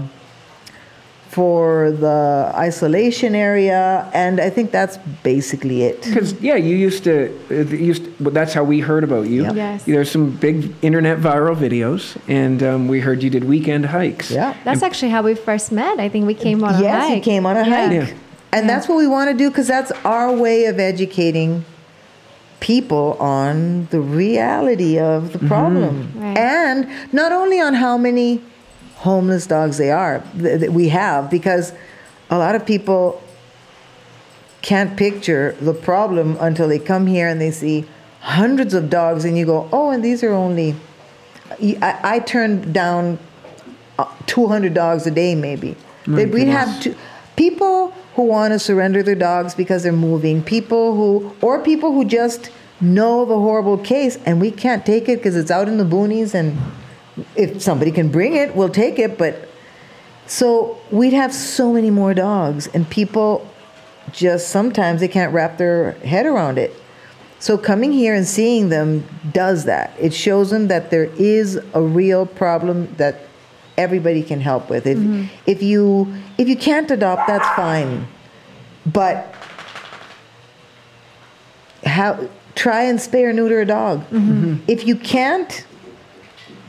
[1.35, 6.01] for the isolation area, and I think that's basically it.
[6.01, 7.13] Because yeah, you used to.
[7.51, 9.43] uh, you Used well, that's how we heard about you.
[9.43, 9.55] Yep.
[9.55, 9.83] Yes.
[9.83, 14.31] There's some big internet viral videos, and um, we heard you did weekend hikes.
[14.31, 14.55] Yeah.
[14.63, 15.99] That's actually how we first met.
[15.99, 17.17] I think we came on a yes, hike.
[17.17, 17.75] you came on a Yeah.
[17.75, 17.91] hike.
[18.09, 18.17] Yeah.
[18.53, 21.65] And that's what we want to do because that's our way of educating
[22.61, 26.13] people on the reality of the problem.
[26.15, 26.37] Right.
[26.37, 28.41] And not only on how many
[28.95, 31.73] homeless dogs they are that we have because
[32.29, 33.21] a lot of people
[34.61, 37.85] can't picture the problem until they come here and they see
[38.21, 40.75] hundreds of dogs and you go, "Oh, and these are only
[41.61, 43.19] I, I turn down
[43.99, 45.75] uh, 200 dogs a day, maybe.
[46.07, 46.95] That we'd have two,
[47.35, 52.05] people who want to surrender their dogs because they're moving, people who, or people who
[52.05, 55.83] just know the horrible case and we can't take it because it's out in the
[55.83, 56.57] boonies and
[57.35, 59.17] if somebody can bring it, we'll take it.
[59.17, 59.47] But
[60.27, 63.47] so we'd have so many more dogs and people
[64.11, 66.73] just sometimes they can't wrap their head around it.
[67.39, 69.93] So coming here and seeing them does that.
[69.99, 73.21] It shows them that there is a real problem that
[73.77, 74.87] everybody can help with.
[74.87, 75.25] If mm-hmm.
[75.45, 78.07] if you if you can't adopt, that's fine.
[78.85, 79.33] But
[81.85, 83.99] how try and spay or neuter a dog.
[84.09, 84.63] Mm-hmm.
[84.67, 85.65] If you can't,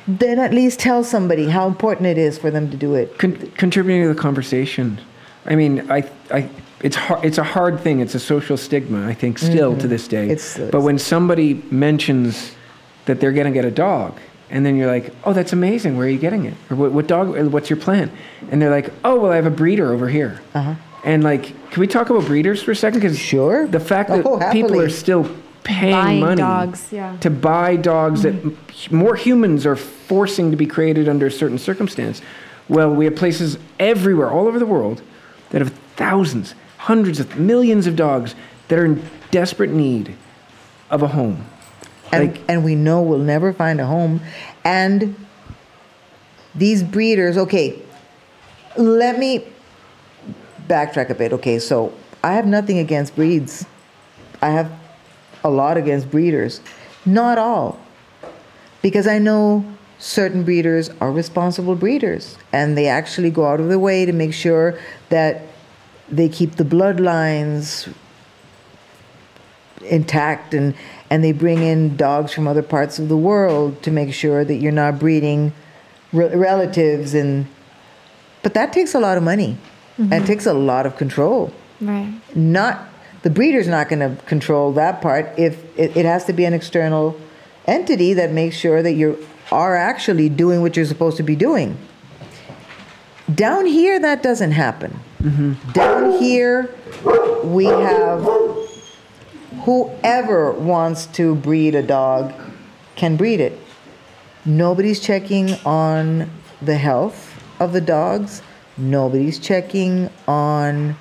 [0.06, 3.18] then at least tell somebody how important it is for them to do it.
[3.18, 5.00] Con- contributing to the conversation.
[5.44, 6.48] I mean, I, I,
[6.80, 7.24] it's hard.
[7.24, 8.00] It's a hard thing.
[8.00, 9.06] It's a social stigma.
[9.06, 10.24] I think still to this day.
[10.28, 10.30] Mm-hmm.
[10.32, 12.52] It's- but when somebody mentions
[13.06, 14.18] that they're going to get a dog,
[14.50, 15.96] and then you're like, "Oh, that's amazing.
[15.96, 16.54] Where are you getting it?
[16.70, 17.36] Or what, what dog?
[17.36, 18.10] uh, What's your plan?"
[18.50, 20.74] And they're like, "Oh, well, I have a breeder over here." Uh-huh.
[21.04, 22.98] And like, can we talk about breeders for a second?
[23.00, 23.66] Because Sure.
[23.68, 25.24] the fact that Oh, people are still
[25.66, 27.16] paying Buying money dogs, yeah.
[27.18, 28.96] to buy dogs that mm-hmm.
[28.96, 32.22] more humans are forcing to be created under a certain circumstance.
[32.68, 35.02] Well, we have places everywhere, all over the world,
[35.50, 38.36] that have thousands, hundreds of millions of dogs
[38.68, 39.02] that are in
[39.32, 40.14] desperate need
[40.88, 41.44] of a home.
[42.12, 44.20] and, Like- and we know we'll never find a home.
[44.64, 45.16] And
[46.54, 47.76] these breeders, okay,
[48.76, 49.44] let me
[50.68, 51.32] backtrack a bit.
[51.32, 53.66] Okay, so I have nothing against breeds.
[54.40, 54.70] I have
[55.46, 56.60] a lot against breeders.
[57.06, 57.78] Not all.
[58.82, 59.64] Because I know
[59.98, 64.34] certain breeders are responsible breeders and they actually go out of their way to make
[64.34, 64.78] sure
[65.08, 65.42] that
[66.10, 67.92] they keep the bloodlines
[69.80, 70.74] intact and
[71.08, 74.56] and they bring in dogs from other parts of the world to make sure that
[74.56, 75.52] you're not breeding
[76.12, 77.46] re- relatives and
[78.42, 79.56] but that takes a lot of money
[79.96, 80.26] and it mm-hmm.
[80.26, 82.12] takes a lot of control Right.
[82.34, 82.88] not
[83.22, 85.38] the breeder's not going to control that part.
[85.38, 87.18] If it, it has to be an external
[87.66, 91.76] entity that makes sure that you are actually doing what you're supposed to be doing.
[93.32, 94.98] Down here that doesn't happen.
[95.20, 95.72] Mm-hmm.
[95.72, 96.74] Down here
[97.42, 98.22] we have
[99.62, 102.32] whoever wants to breed a dog
[102.94, 103.58] can breed it.
[104.44, 106.30] Nobody's checking on
[106.62, 108.42] the health of the dogs.
[108.76, 110.96] Nobody's checking on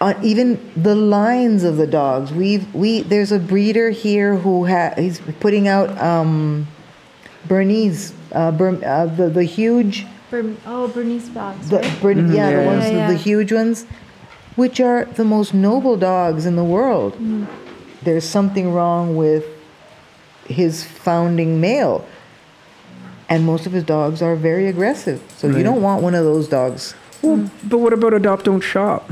[0.00, 2.32] on even the lines of the dogs.
[2.32, 6.68] We've we there's a breeder here who ha, he's putting out um,
[7.46, 12.00] Bernese, uh, Ber, uh, the the huge, Ber- oh, Bernese dogs, the right?
[12.00, 13.10] Bern, yeah, the ones yeah, yeah.
[13.10, 13.86] the huge ones,
[14.56, 17.16] which are the most noble dogs in the world.
[18.02, 19.44] There's something wrong with
[20.46, 22.06] his founding male,
[23.28, 25.20] and most of his dogs are very aggressive.
[25.36, 26.94] So you don't want one of those dogs.
[27.20, 29.10] Well, but what about adopt, don't shop?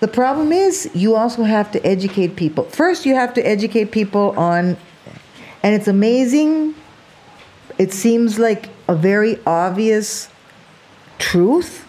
[0.00, 2.64] The problem is you also have to educate people.
[2.64, 4.76] First, you have to educate people on,
[5.62, 6.74] and it's amazing.
[7.78, 10.28] It seems like a very obvious
[11.18, 11.84] truth,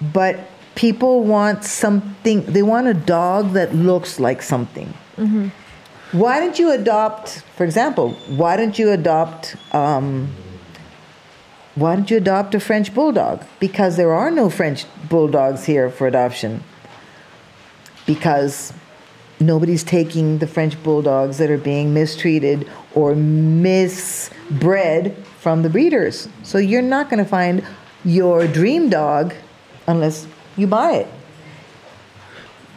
[0.00, 0.40] but
[0.74, 2.42] people want something.
[2.46, 4.92] They want a dog that looks like something.
[6.12, 9.56] Why don't you adopt, for example, why don't you adopt?
[9.74, 10.28] Um,
[11.74, 13.44] why don't you adopt a French bulldog?
[13.58, 16.62] Because there are no French bulldogs here for adoption.
[18.06, 18.74] Because
[19.40, 26.28] nobody's taking the French bulldogs that are being mistreated or misbred from the breeders.
[26.42, 27.64] So you're not going to find
[28.04, 29.34] your dream dog
[29.86, 31.08] unless you buy it.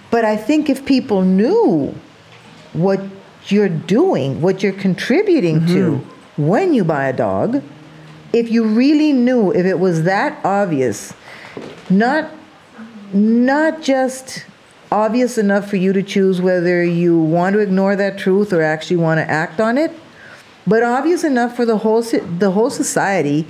[0.10, 1.94] But I think if people knew
[2.72, 3.02] what
[3.48, 6.48] you're doing, what you're contributing to mm-hmm.
[6.48, 7.62] when you buy a dog,
[8.36, 11.14] if you really knew if it was that obvious,
[11.90, 12.30] not
[13.14, 14.46] not just
[14.92, 18.98] obvious enough for you to choose whether you want to ignore that truth or actually
[18.98, 19.92] want to act on it,
[20.68, 23.48] but obvious enough for the whole the whole society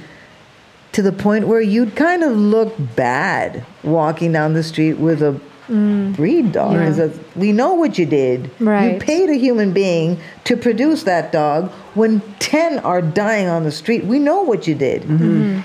[0.92, 5.42] to the point where you'd kind of look bad walking down the street with a
[5.70, 6.16] Mm.
[6.16, 6.74] breed dog.
[6.74, 6.86] Yeah.
[6.86, 8.52] 'Cause that's- We know what you did.
[8.60, 13.72] You paid a human being to produce that dog when 10 are dying on the
[13.72, 14.06] street.
[14.06, 15.02] We know what you did.
[15.04, 15.24] Mm-hmm.
[15.24, 15.60] Mm-hmm.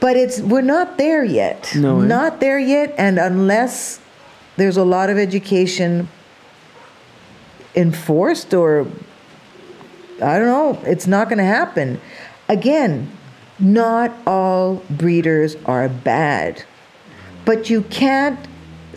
[0.00, 1.72] But it's we're not there yet.
[1.76, 2.06] No, eh?
[2.06, 4.00] Not there yet and unless
[4.56, 6.08] there's a lot of education
[7.76, 8.86] enforced or
[10.22, 12.00] I don't know, it's not going to happen.
[12.48, 13.08] Again,
[13.60, 16.64] not all breeders are bad.
[17.44, 18.38] But you can't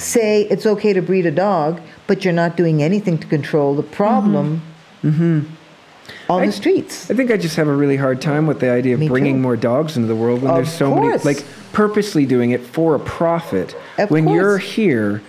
[0.01, 3.83] say it's okay to breed a dog, but you're not doing anything to control the
[3.83, 4.61] problem
[5.03, 5.09] mm-hmm.
[5.39, 6.31] Mm-hmm.
[6.31, 7.09] on the streets.
[7.09, 9.35] I think I just have a really hard time with the idea of Me bringing
[9.35, 9.41] too.
[9.41, 11.23] more dogs into the world when Of there's so course.
[11.23, 13.75] many, like purposely doing it for a profit.
[13.97, 15.21] Of when you're here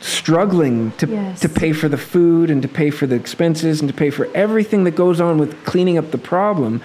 [0.00, 1.40] struggling to, Yes.
[1.40, 4.28] to pay for the food and to pay for the expenses and to pay for
[4.34, 6.82] everything that goes on with cleaning up the problem,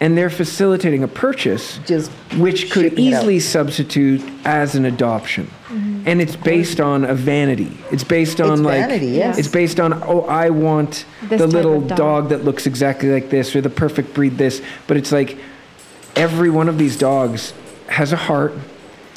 [0.00, 3.20] and they're facilitating a purchase Just which could shipping it out.
[3.20, 5.50] easily substitute as an adoption.
[5.72, 6.02] Mm-hmm.
[6.06, 7.72] And it's based on a vanity.
[7.90, 9.38] It's based on It's like vanity, yes.
[9.38, 11.96] it's based on oh I want This the little dog.
[11.98, 15.38] dog that looks exactly like this or the perfect breed this, but it's like
[16.14, 17.54] every one of these dogs
[17.88, 18.52] has a heart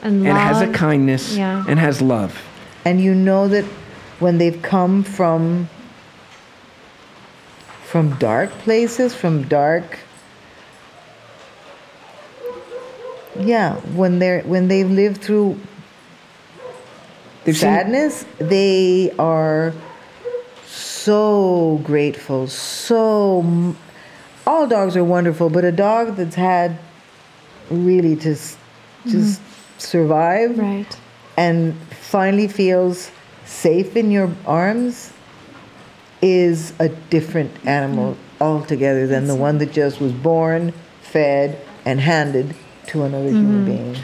[0.02, 1.66] And, and has a kindness Yeah.
[1.68, 2.42] and has love.
[2.86, 3.66] and you know that
[4.20, 5.68] when they've come from
[7.84, 10.00] from dark places from dark
[13.40, 15.60] yeah when they're when they've lived through
[17.46, 18.26] They've seen- sadness?
[18.40, 19.74] They are
[20.66, 23.78] so grateful so m-
[24.48, 26.78] all dogs are wonderful but a dog that's had
[27.70, 28.58] really just
[29.06, 29.80] just mm-hmm.
[29.80, 30.98] survive Right.
[31.38, 33.12] and finally feels
[33.46, 35.14] safe in your arms
[36.22, 38.44] is a different animal mm-hmm.
[38.44, 42.56] altogether than the one that just was born, fed, and handed
[42.88, 43.92] to another human mm-hmm.
[43.94, 43.98] being.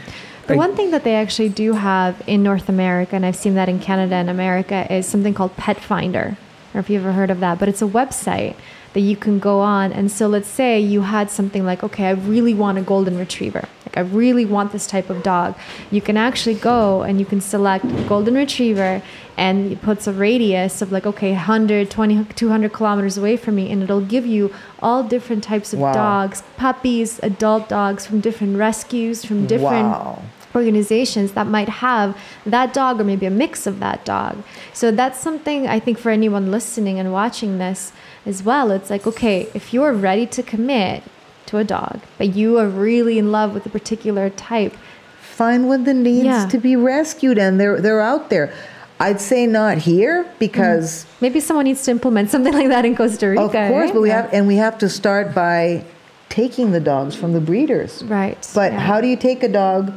[0.52, 3.68] The one thing that they actually do have in North America, and I've seen that
[3.68, 6.36] in Canada and America, is something called Petfinder.
[6.72, 8.54] I don't know if you've ever heard of that, but it's a website
[8.94, 9.92] that you can go on.
[9.92, 13.68] And so let's say you had something like, okay, I really want a golden retriever.
[13.86, 15.54] Like, I really want this type of dog.
[15.90, 19.02] You can actually go and you can select golden retriever
[19.36, 23.70] and it puts a radius of like, okay, 100, 20, 200 kilometers away from me.
[23.70, 25.92] And it'll give you all different types of Wow.
[25.92, 30.22] dogs, puppies, adult dogs from different rescues, from different Wow.
[30.54, 34.42] Organizations that might have that dog or maybe a mix of that dog.
[34.72, 37.92] So that's something I think for anyone listening and watching this
[38.26, 38.70] as well.
[38.70, 41.02] It's like, okay, if you're ready to commit
[41.46, 44.74] to a dog, but you are really in love with a particular type,
[45.20, 46.46] Find one that needs Yeah.
[46.48, 48.52] to be rescued, and they're they're out there.
[49.00, 51.16] I'd say not here because, mm-hmm.
[51.22, 53.42] maybe someone needs to implement something like that in Costa Rica.
[53.42, 53.92] of course, right?
[53.94, 54.22] but we Yeah.
[54.22, 55.84] have and we have to start by
[56.28, 58.04] taking the dogs from the breeders.
[58.04, 58.46] Right.
[58.54, 58.80] But yeah.
[58.80, 59.92] how do you take a dog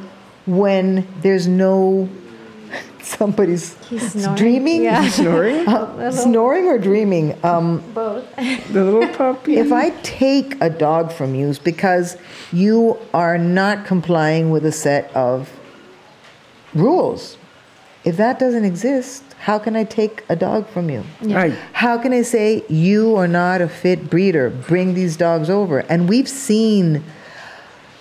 [0.45, 2.09] when there's no
[3.01, 4.35] somebody's He's snoring.
[4.35, 4.83] dreaming?
[4.83, 5.07] Yeah.
[5.09, 5.67] Snoring?
[5.67, 7.37] Uh, snoring or dreaming?
[7.45, 8.25] Um, Both.
[8.71, 9.57] the little puppy.
[9.57, 12.17] if I take a dog from you, it's because
[12.51, 15.51] you are not complying with a set of
[16.73, 17.37] rules.
[18.03, 21.03] If that doesn't exist, how can I take a dog from you?
[21.21, 21.53] Right.
[21.73, 24.49] How can I say you are not a fit breeder?
[24.49, 25.79] Bring these dogs over.
[25.79, 27.03] And we've seen,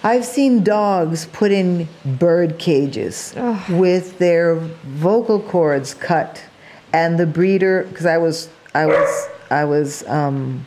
[0.05, 3.33] I've seen dogs put in bird cages
[3.71, 6.45] with their vocal cords cut,
[6.93, 10.67] and the breeder, because I was, I was, I was, um,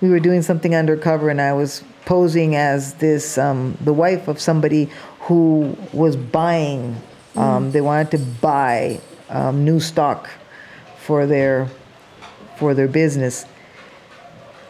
[0.00, 4.40] we were doing something undercover, and I was posing as this, um, the wife of
[4.40, 4.88] somebody
[5.22, 6.96] who was buying.
[7.34, 9.00] Um, They wanted to buy
[9.30, 10.30] um, new stock
[10.96, 11.68] for their
[12.56, 13.46] for their business.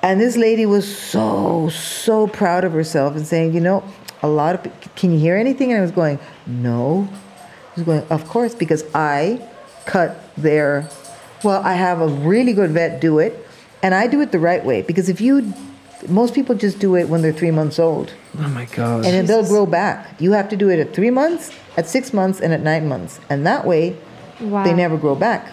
[0.03, 3.85] And this lady was so, so proud of herself and saying, you know,
[4.23, 5.71] a lot of, can you hear anything?
[5.71, 7.09] And I was going, no.
[7.75, 9.47] He's going, Of course, because I
[9.87, 10.89] cut their.
[11.45, 13.47] Well, I have a really good vet do it,
[13.83, 14.83] and I do it the right way.
[14.83, 15.53] Because if you.
[16.09, 19.05] Most people just do it when they're three months old, Oh my God.
[19.05, 20.19] and then they'll grow back.
[20.19, 23.21] You have to do it at three months, at six months, and at nine months.
[23.29, 23.95] And that way,
[24.41, 24.65] Wow.
[24.65, 25.49] they never grow back.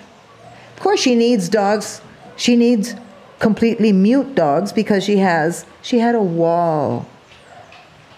[0.78, 2.00] Of course, she needs dogs.
[2.38, 2.96] She needs
[3.40, 7.06] completely mute dogs because she has she had a wall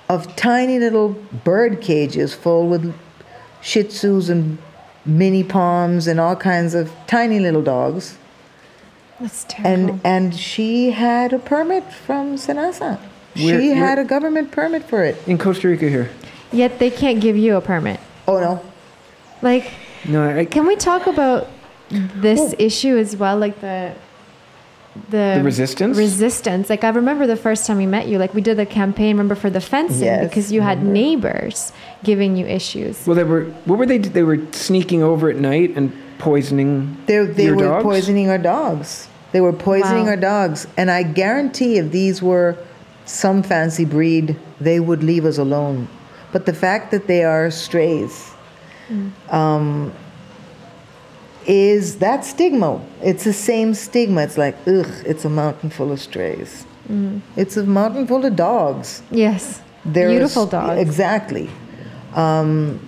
[0.07, 1.09] of tiny little
[1.43, 2.93] bird cages full with
[3.61, 4.57] Shih Tzus and
[5.05, 8.17] mini Poms and all kinds of tiny little dogs.
[9.19, 9.91] That's terrible.
[9.95, 12.97] And and she had a permit from Senasa.
[13.35, 15.15] Where- she where- had a government permit for it.
[15.27, 16.09] in Costa Rica here.
[16.51, 17.99] Yet they can't give you a permit.
[18.27, 18.61] Oh no,
[19.41, 19.71] Like,
[20.07, 21.47] No, I, can we talk about
[21.89, 23.37] this issue as well?
[23.37, 23.93] Like the
[25.09, 25.97] the, The resistance?
[25.97, 26.69] Resistance.
[26.69, 28.17] Like I remember the first time we met you.
[28.17, 29.15] Like we did a campaign.
[29.15, 31.71] Remember for the fencing Yes, because you had neighbors
[32.03, 33.05] giving you issues.
[33.07, 33.45] well, they were.
[33.65, 33.97] What were they?
[33.97, 37.83] They were sneaking over at night and poisoning they they your were dogs?
[37.83, 39.07] poisoning our dogs.
[39.31, 40.09] They were poisoning Wow.
[40.11, 42.57] our dogs, and I guarantee if these were
[43.05, 45.87] some fancy breed, they would leave us alone.
[46.31, 48.31] But the fact that they are strays
[49.29, 49.93] um,
[51.47, 52.81] is that stigma.
[53.01, 54.21] It's the same stigma.
[54.23, 56.65] It's like, ugh, it's a mountain full of strays.
[57.35, 59.03] It's a mountain full of dogs.
[59.11, 59.61] Yes.
[59.85, 60.79] There's- Beautiful dogs.
[60.81, 61.49] Exactly.
[62.15, 62.79] Um,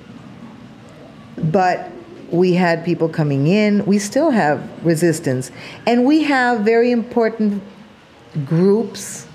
[1.38, 1.92] but
[2.32, 3.86] we had people coming in.
[3.86, 5.52] We still have resistance.
[5.86, 7.62] And we have very important
[8.46, 9.28] groups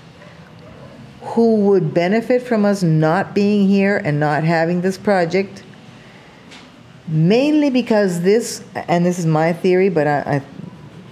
[1.21, 5.63] who would benefit from us not being here and not having this project.
[7.07, 10.41] Mainly because this, and this is my theory, but I, I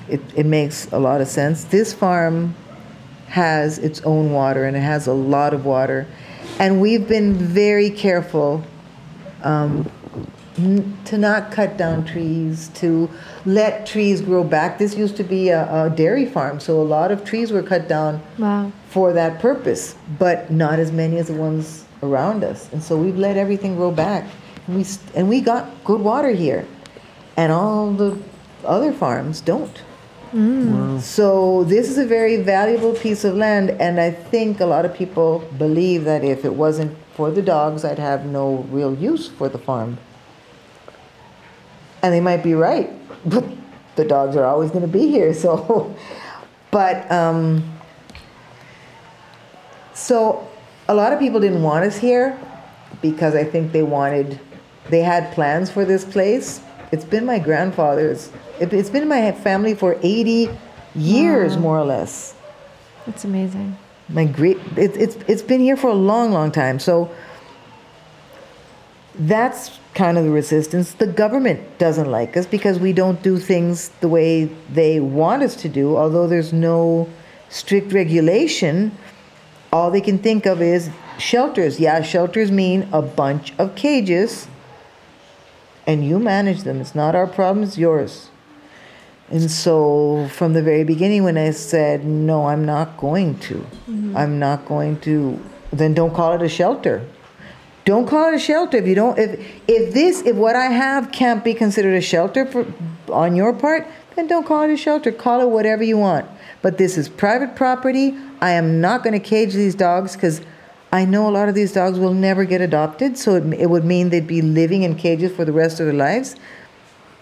[0.10, 1.64] it, it makes a lot of sense.
[1.64, 2.54] This farm
[3.28, 6.06] has its own water and it has a lot of water.
[6.60, 8.64] And we've been very careful
[9.43, 9.89] um,
[10.58, 13.10] n- to not cut down trees, to
[13.46, 14.78] let trees grow back.
[14.78, 17.88] This used to be a, a dairy farm, so a lot of trees were cut
[17.88, 18.72] down Wow.
[18.89, 22.72] for that purpose, but not as many as the ones around us.
[22.72, 24.26] And so we've let everything grow back.
[24.68, 26.66] And we, and we got good water here,
[27.38, 28.18] and all the
[28.63, 29.82] other farms don't.
[30.99, 34.93] So this is a very valuable piece of land, and I think a lot of
[34.93, 39.47] people believe that if it wasn't for the dogs, I'd have no real use for
[39.47, 39.97] the farm.
[42.01, 42.89] And they might be right,
[43.26, 43.45] but
[43.95, 45.34] the dogs are always going to be here.
[45.34, 45.95] So,
[46.72, 47.63] but um,
[49.93, 50.45] so
[50.89, 52.38] a lot of people didn't want us here
[53.01, 54.39] because I think they wanted,
[54.90, 56.62] they had plans for this place.
[56.92, 60.50] It's been my grandfather's, it, it's been in my family for 80
[60.96, 62.36] years, more or less.
[63.06, 63.78] That's amazing.
[64.10, 66.80] My great, it, it's, it's been here for a long, long time.
[66.80, 67.12] So
[69.16, 70.94] that's kind of the resistance.
[70.94, 75.56] The government doesn't like us because we don't do things the way they want us
[75.58, 77.10] to do, although there's no
[77.50, 78.92] strict regulation.
[79.72, 81.80] All they can think of is shelters.
[81.80, 84.48] Yeah, shelters mean a bunch of cages,
[85.88, 86.82] and you manage them.
[86.82, 88.30] It's not our problem, it's yours.
[89.30, 94.16] And so, from the very beginning, when I said, no, I'm not going to, mm-hmm.
[94.16, 95.40] I'm not going to,
[95.72, 97.08] then don't call it a shelter.
[97.86, 99.18] Don't call it a shelter if you don't.
[99.18, 102.66] If if this, if what I have can't be considered a shelter for
[103.10, 105.12] on your part, then don't call it a shelter.
[105.12, 106.26] Call it whatever you want.
[106.64, 108.16] But this is private property.
[108.42, 110.42] I am not going to cage these dogs because
[110.96, 113.18] I know a lot of these dogs will never get adopted.
[113.18, 115.96] So it, it would mean they'd be living in cages for the rest of their
[115.96, 116.36] lives,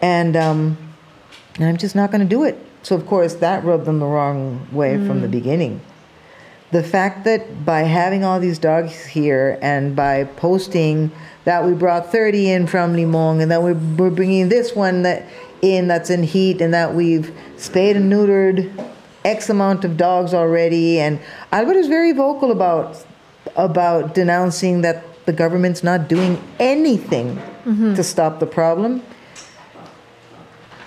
[0.01, 0.77] and um,
[1.55, 2.57] and I'm just not going to do it.
[2.83, 5.81] So of course that rubbed them the wrong way from the beginning
[6.73, 11.11] the fact that by having all these dogs here and by posting
[11.45, 15.23] that we brought 30 in from Limon and that we're, we're bringing this one that
[15.61, 18.89] in that's in heat and that we've spayed and neutered
[19.23, 21.19] X amount of dogs already and
[21.51, 23.05] Albert is very vocal about
[23.55, 27.35] about denouncing that the government's not doing anything
[27.65, 27.93] mm-hmm.
[27.93, 29.01] to stop the problem.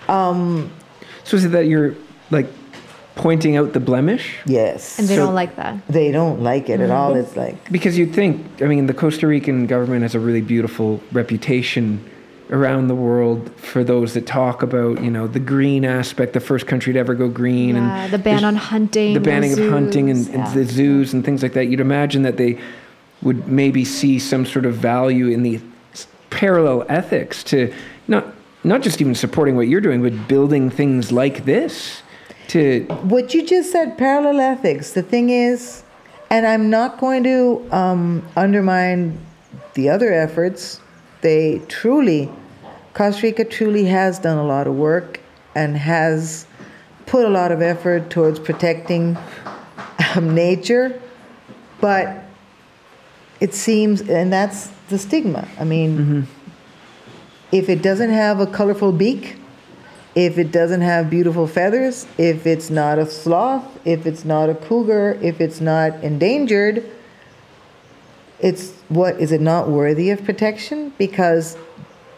[0.09, 0.71] Um,
[1.25, 1.95] so is it that you're
[2.31, 2.47] like
[3.14, 4.37] pointing out the blemish?
[4.47, 4.99] Yes.
[4.99, 5.87] And they So- don't like that.
[5.89, 7.11] they don't like it at all.
[7.11, 7.21] Mm-hmm.
[7.21, 11.01] It's like Because you'd think, I mean, the Costa Rican government has a really beautiful
[11.12, 12.09] reputation
[12.51, 16.66] around the world for those that talk about, you know, the green aspect, the first
[16.66, 19.72] country to ever go green, Yeah, and the ban on hunting, the banning the of
[19.72, 20.55] hunting, and, zoos, and yeah.
[20.55, 21.66] the zoos and things like that.
[21.66, 22.59] You'd imagine that they
[23.22, 25.61] would maybe see some sort of value in the
[26.30, 27.72] parallel ethics to
[28.09, 28.26] not
[28.64, 32.03] not just even supporting what you're doing, but building things like this
[32.49, 34.92] to what you just said, parallel ethics.
[34.92, 35.82] The thing is,
[36.30, 39.18] and I'm not going to um, undermine
[39.74, 40.80] the other efforts.
[41.27, 42.31] They truly
[42.95, 45.18] Costa Rica truly has done a lot of work
[45.57, 46.47] and has
[47.07, 49.18] put a lot of effort towards protecting
[50.14, 51.03] um, nature,
[51.81, 52.22] but
[53.41, 55.49] it seems, and that's the stigma.
[55.59, 56.29] I mean,
[57.51, 59.37] if it doesn't have a colorful beak,
[60.14, 64.55] if it doesn't have beautiful feathers, if it's not a sloth, if it's not a
[64.55, 66.89] cougar, if it's not endangered,
[68.41, 70.93] it's what is it not worthy of protection?
[70.99, 71.57] Because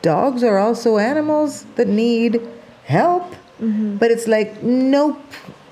[0.02, 2.40] dogs are also animals that need
[2.84, 3.34] help.
[3.98, 5.20] But it's like, nope,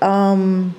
[0.01, 0.75] um,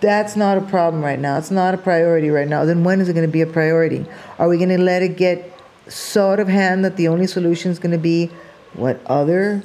[0.00, 1.38] that's not a problem right now.
[1.38, 2.64] It's not a priority right now.
[2.64, 4.04] Then when is it going to be a priority?
[4.38, 5.58] Are we going to let it get
[5.88, 8.30] so out of hand that the only solution is going to be
[8.74, 9.62] what other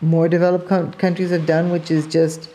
[0.00, 2.48] more developed co- countries have done, which is just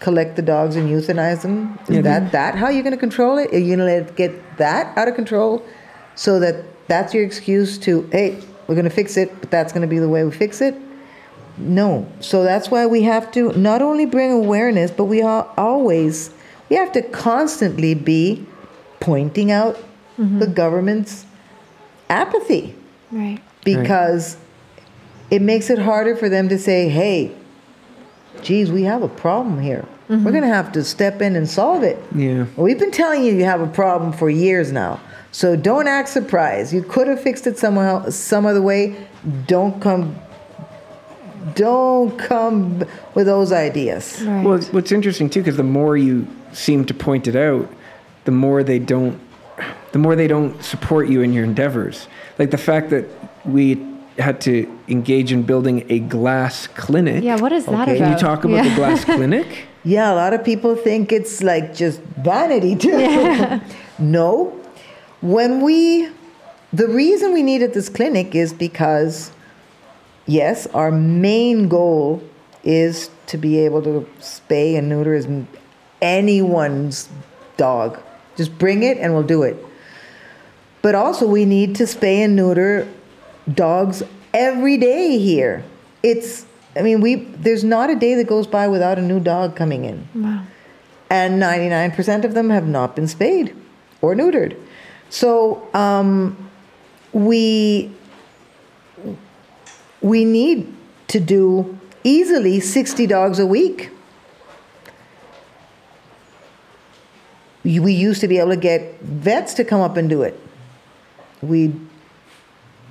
[0.00, 1.78] collect the dogs and euthanize them?
[1.88, 3.52] Is Yeah, that that how you're going to control it?
[3.52, 5.62] Are you going to let it get that out of control,
[6.14, 9.82] so that that's your excuse to hey, we're going to fix it, but that's going
[9.82, 10.74] to be the way we fix it?
[11.58, 12.06] No.
[12.20, 16.30] So that's why we have to not only bring awareness, but we are always
[16.68, 18.44] we have to constantly be
[19.00, 19.76] pointing out
[20.18, 20.38] mm-hmm.
[20.40, 21.24] the government's
[22.10, 22.74] apathy
[23.12, 23.40] Right.
[23.64, 24.36] because
[25.30, 27.32] it makes it harder for them to say, "Hey,
[28.42, 29.84] geez, we have a problem here.
[30.08, 32.46] We're going to have to step in and solve it." Yeah.
[32.56, 35.00] We've been telling you you have a problem for years now.
[35.32, 36.72] So don't act surprised.
[36.72, 38.94] You could have fixed it somehow, some other way.
[39.46, 40.16] Don't come.
[41.54, 42.84] Don't come
[43.14, 44.22] with those ideas.
[44.22, 44.44] Right.
[44.44, 47.68] Well, what's interesting too, because the more you seem to point it out,
[48.24, 49.20] the more they don't,
[49.92, 52.08] the more they don't support you in your endeavors.
[52.38, 53.06] Like the fact that
[53.44, 53.74] we
[54.18, 57.22] had to engage in building a glass clinic.
[57.22, 57.36] yeah.
[57.36, 57.96] What is that Okay.
[57.96, 58.04] about?
[58.04, 58.68] Can you talk about Yeah.
[58.70, 59.46] the glass clinic?
[59.84, 63.60] Yeah, a lot of people think it's like just vanity too.
[63.98, 64.52] no.
[65.20, 66.08] When we
[66.72, 69.30] the reason we needed this clinic is because
[70.26, 72.22] yes, our main goal
[72.64, 75.26] is to be able to spay and neuter as
[76.02, 77.08] anyone's
[77.56, 77.98] dog.
[78.36, 79.56] Just bring it and we'll do it.
[80.82, 82.86] But also we need to spay and neuter
[83.52, 85.64] dogs every day here.
[86.02, 89.56] It's I mean, we there's not a day that goes by without a new dog
[89.56, 90.08] coming in.
[90.14, 90.42] Wow.
[91.08, 93.54] And 99% of them have not been spayed
[94.02, 94.56] or neutered.
[95.08, 96.50] So um,
[97.12, 97.92] we
[100.02, 100.72] we need
[101.08, 103.90] to do easily 60 dogs a week.
[107.64, 110.38] We we used to be able to get vets to come up and do it.
[111.40, 111.72] We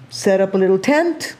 [0.09, 1.35] set up a little tent,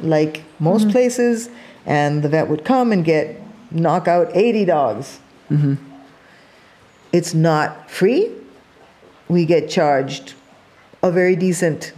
[0.00, 1.50] like most places,
[1.86, 3.40] and the vet would come and get
[3.70, 5.20] knock out 80 dogs.
[7.12, 8.30] It's not free.
[9.28, 10.34] We get charged
[11.02, 11.92] a very decent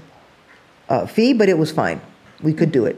[0.88, 2.00] uh, fee, but it was fine.
[2.42, 2.96] We could do it.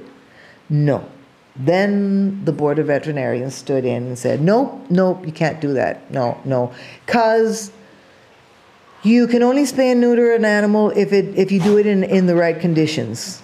[0.68, 1.08] No.
[1.56, 6.10] Then the Board of Veterinarians stood in and said, nope, nope, you can't do that.
[6.10, 6.72] No, no.
[7.06, 7.70] Because
[9.04, 12.02] you can only spay and neuter an animal if, it, if you do it in,
[12.04, 13.42] in the right conditions,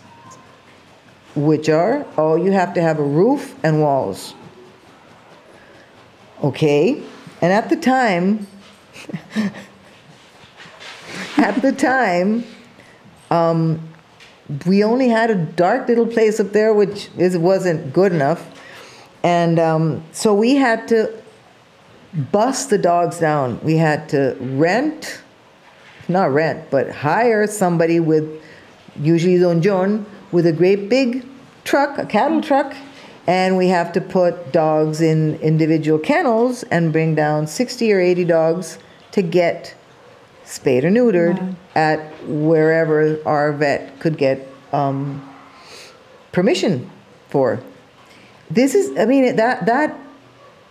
[1.37, 4.35] which are, oh, you have to have a roof and walls.
[6.43, 7.03] Okay?
[7.43, 8.47] And at the time,
[11.37, 12.45] at the time,
[13.31, 13.87] um,
[14.67, 18.47] we only had a dark little place up there, which is, wasn't good enough.
[19.23, 21.13] And um, so we had to
[22.33, 23.61] bust the dogs down.
[23.63, 25.21] We had to rent,
[26.11, 28.43] not rent, but hire somebody with,
[29.01, 31.27] usually Don John, with a great big
[31.65, 32.75] truck, a cattle truck,
[33.27, 38.25] and we have to put dogs in individual kennels and bring down 60 or 80
[38.25, 38.79] dogs
[39.13, 39.75] to get
[40.45, 45.27] spayed or neutered at wherever our vet could get um,
[46.33, 46.91] permission
[47.29, 47.63] for.
[48.51, 49.97] This is, I mean, that that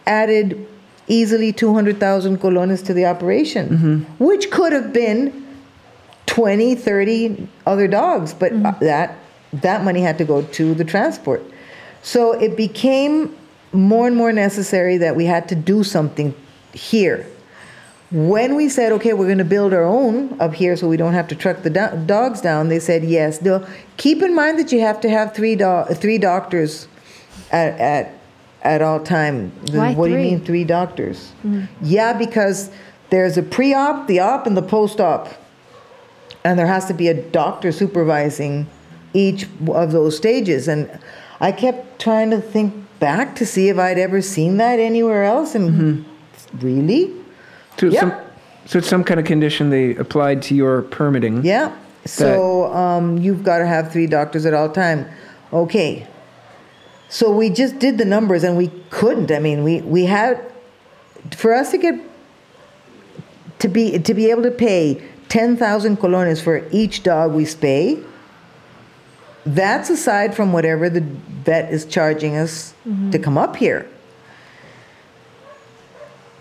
[0.05, 0.67] added
[1.10, 5.45] easily 200,000 colones to the operation, which could have been
[6.28, 9.18] 20, 30 other dogs, but uh, that
[9.51, 11.43] that money had to go to the transport.
[12.03, 13.36] So it became
[13.74, 16.36] more and more necessary that we had to do something
[16.72, 17.26] here.
[18.12, 21.14] When we said, okay, we're going to build our own up here so we don't
[21.14, 23.41] have to truck the do- dogs down, they said yes.
[23.41, 26.88] No, keep in mind that you have to have three, do- three doctors
[27.51, 28.18] at, at,
[28.64, 29.51] at all time.
[29.72, 31.32] Why what do you mean three doctors?
[31.82, 32.70] Yeah, because
[33.10, 35.30] there's a pre-op, the op, and the post-op.
[36.43, 38.68] And there has to be a doctor supervising
[39.14, 40.68] each of those stages.
[40.68, 40.89] And
[41.39, 45.55] I kept trying to think back to see if I'd ever seen that anywhere else.
[45.55, 46.05] And
[46.60, 47.14] really?
[47.78, 48.01] So, it's Yeah.
[48.01, 48.14] some,
[48.66, 51.43] so it's some kind of condition they applied to your permitting.
[51.43, 51.72] Yeah.
[52.05, 55.05] So um, you've got to have three doctors at all time.
[55.51, 56.07] Okay.
[57.10, 59.32] So we just did the numbers and we couldn't.
[59.32, 60.39] I mean, we, we had
[61.32, 61.99] for us to get
[63.60, 68.03] to be to be able to pay ten thousand colones for each dog we spay.
[69.45, 73.24] That's aside from whatever the vet is charging us to mm-hmm.
[73.24, 73.89] come up here.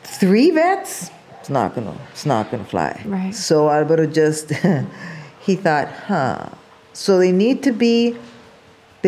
[0.03, 1.11] Three vets,
[1.41, 3.01] it's not gonna it's not gonna fly.
[3.07, 3.35] Right.
[3.35, 4.51] So Alvaro just
[5.41, 6.51] he thought, huh.
[6.93, 8.17] So they need to be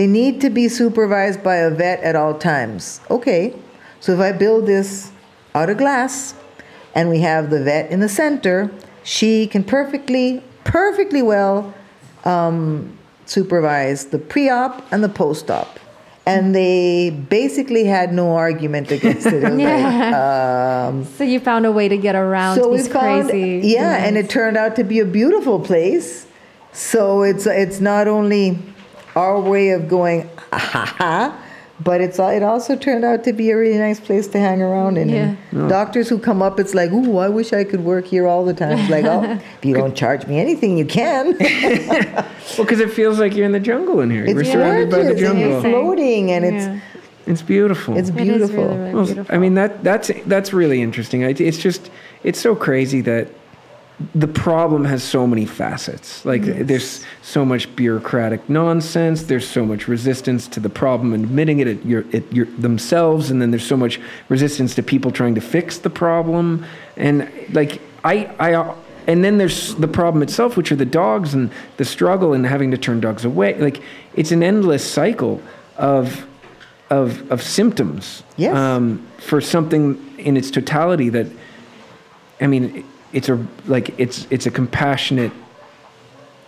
[0.00, 3.02] they need to be supervised by a vet at all times.
[3.10, 3.54] Okay.
[4.00, 5.12] So if I build this
[5.54, 6.32] out of glass
[6.94, 8.70] and we have the vet in the center,
[9.02, 11.74] she can perfectly, perfectly well
[12.24, 12.96] um,
[13.26, 15.78] supervise the pre op and the post op.
[16.24, 19.44] And they basically had no argument against it.
[19.44, 22.88] It was like, um, So you found a way to get around so we these
[22.88, 23.68] found, crazy.
[23.68, 26.26] yeah, and it turned out to be a beautiful place.
[26.72, 28.56] So it's it's not only
[29.16, 31.46] our way of going, ha, ha,
[31.82, 34.98] but it's it also turned out to be a really nice place to hang around
[34.98, 35.10] in.
[35.52, 38.44] And Doctors who come up, it's like, ooh, I wish I could work here all
[38.44, 38.78] the time.
[38.78, 39.22] It's like, oh,
[39.58, 41.36] if you don't charge me anything, you can.
[42.58, 44.24] Well, because it feels like you're in the jungle in here.
[44.24, 46.80] it's We're surrounded by the gorgeous, and you're floating, and it's Yeah.
[47.26, 47.96] It's beautiful.
[47.96, 48.64] it's It is beautiful.
[48.66, 49.26] really, really Well.
[49.30, 51.22] I mean that that's that's really interesting.
[51.22, 51.90] It's just
[52.24, 53.28] it's so crazy that
[54.14, 56.24] the problem has so many facets.
[56.24, 59.24] Like there's so much bureaucratic nonsense.
[59.24, 63.40] There's so much resistance to the problem admitting it at your, it your, themselves, and
[63.42, 66.64] then there's so much resistance to people trying to fix the problem.
[66.96, 68.74] And like I I.
[69.06, 72.70] And then there's the problem itself, which are the dogs and the struggle and having
[72.70, 73.58] to turn dogs away.
[73.58, 73.82] Like
[74.14, 75.42] it's an endless cycle
[75.76, 76.26] of
[76.90, 78.54] of of symptoms Yes.
[78.54, 81.26] um, for something in its totality that
[82.40, 85.32] I mean it's a like it's it's a compassionate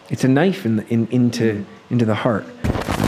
[0.08, 2.44] it's a knife in, the, in into into the heart.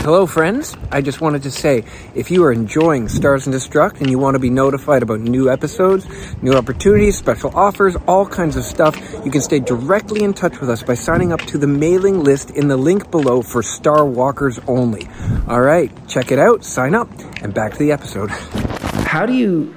[0.05, 0.75] Hello, friends.
[0.91, 1.83] I just wanted to say
[2.13, 5.49] if you are enjoying Stars and Destruct and you want to be notified about new
[5.49, 6.05] episodes,
[6.43, 8.95] new opportunities, special offers, all kinds of stuff,
[9.25, 12.51] you can stay directly in touch with us by signing up to the mailing list
[12.51, 15.07] in the link below for Star Walkers only.
[15.47, 17.09] All right, check it out, sign up,
[17.41, 18.29] and back to the episode.
[18.29, 19.75] How do you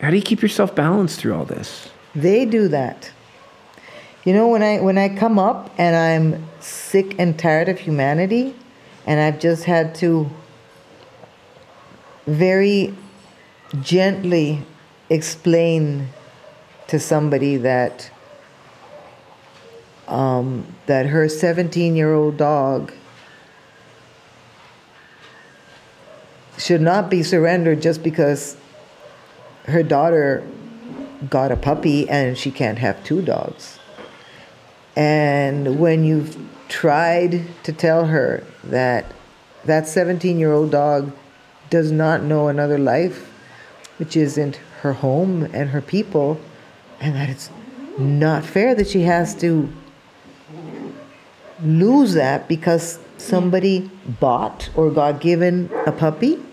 [0.00, 1.88] how do you keep yourself balanced through all this?
[2.14, 3.10] They do that.
[4.24, 8.54] You know, when I when I come up and I'm sick and tired of humanity,
[9.06, 10.30] and I've just had to
[12.26, 12.94] very
[13.82, 14.62] gently
[15.10, 16.08] explain
[16.86, 18.10] to somebody that
[20.08, 22.92] um, that her 17 year old dog
[26.56, 28.56] should not be surrendered just because
[29.64, 30.46] her daughter
[31.28, 33.78] got a puppy and she can't have two dogs.
[34.96, 36.36] And when you've
[36.68, 39.12] tried to tell her that
[39.64, 41.12] that 17 year old dog
[41.70, 43.30] does not know another life,
[43.98, 46.40] which isn't her home and her people,
[47.00, 47.50] and that it's
[47.98, 49.68] not fair that she has to
[51.62, 56.43] lose that because somebody bought or got given a puppy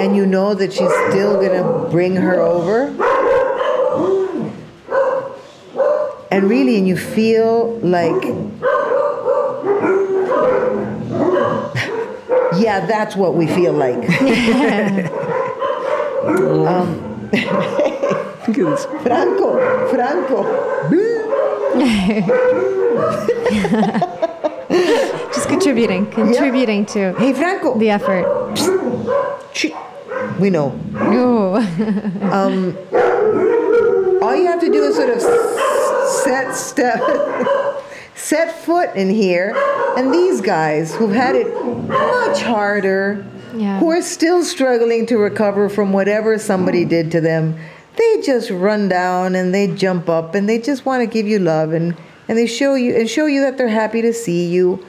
[0.00, 2.86] and you know that she's still gonna bring her over?
[6.30, 8.22] And really and you feel like
[12.58, 13.96] yeah that's what we feel like.
[18.48, 18.86] Look at this.
[19.02, 19.58] franco
[19.90, 20.38] franco.
[25.34, 27.76] Just contributing, contributing to hey franco.
[27.78, 28.24] the effort.
[30.38, 31.56] We know Ooh.
[32.30, 32.76] Um,
[34.22, 35.20] all you have to do is sort of
[36.24, 37.00] set step
[38.14, 39.54] set foot in here
[39.96, 41.48] and these guys who've had it
[41.88, 43.80] much harder Yeah.
[43.80, 47.56] who are still struggling to recover from whatever somebody did to them
[47.96, 51.38] they just run down and they jump up and they just want to give you
[51.38, 51.96] love and
[52.28, 54.84] and they show you and show you that they're happy to see you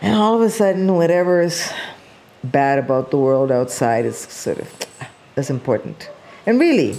[0.00, 1.70] and all of a sudden whatever is
[2.44, 4.68] bad about the world outside is sort of
[5.36, 6.10] less important
[6.46, 6.96] and really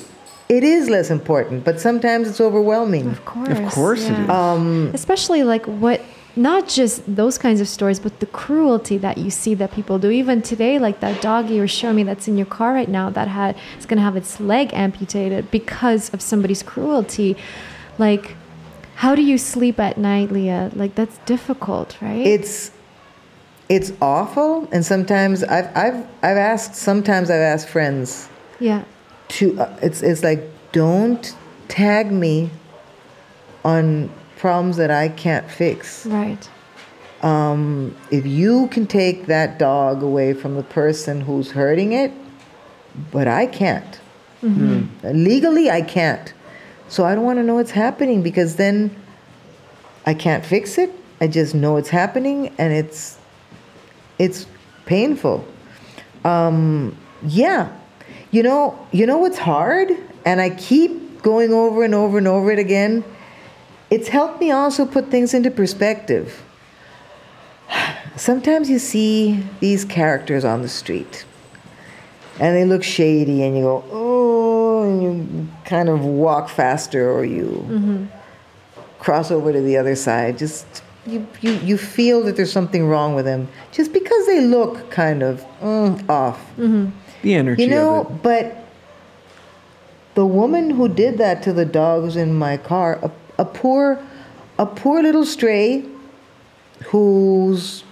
[0.50, 3.50] it is less important but sometimes it's overwhelming Of course.
[3.50, 4.24] Of course it yeah.
[4.24, 4.30] is.
[4.30, 6.02] Um, Especially like what
[6.36, 10.10] not just those kinds of stories, but the cruelty that you see that people do.
[10.10, 13.10] Even today, like that dog you were showing me that's in your car right now
[13.10, 17.36] that had it's gonna have its leg amputated because of somebody's cruelty.
[17.98, 18.36] Like,
[18.96, 20.72] how do you sleep at night, Lya?
[20.76, 22.26] Like that's difficult, right?
[22.26, 22.72] it's
[23.70, 28.28] it's awful and sometimes i've i've i've asked sometimes i've asked friends
[28.60, 28.84] yeah.
[29.28, 31.36] to uh, it's it's like don't
[31.68, 32.50] tag me
[33.64, 36.06] on problems that I can't fix.
[36.06, 36.50] Right.
[37.22, 42.12] Um, if you can take that dog away from the person who's hurting it,
[43.12, 44.00] but I can't.
[45.04, 46.34] Legally, I can't.
[46.88, 48.96] So I don't want to know what's happening because then
[50.06, 50.92] I can't fix it.
[51.22, 53.19] I just know it's happening and it's
[54.20, 54.46] it's
[54.86, 55.48] painful.
[56.24, 57.72] Um, yeah,
[58.32, 59.90] you know, you know what's hard,
[60.26, 63.04] and I keep going over and over and over it again.
[63.90, 66.44] It's helped me also put things into perspective.
[68.16, 71.26] Sometimes you see these characters on the street,
[72.40, 77.24] and they look shady, and you go, oh, and you kind of walk faster, or
[77.24, 78.08] you
[79.00, 80.38] cross over to the other side.
[80.38, 84.90] Just you, you, you feel that there's something wrong with them just because they look
[84.92, 86.40] kind of mm, off.
[86.58, 88.24] The energy You know, of it.
[88.24, 88.66] but
[90.16, 94.02] the woman who did that to the dogs in my car, a, a poor,
[94.58, 95.84] a poor little stray,
[96.88, 97.84] whose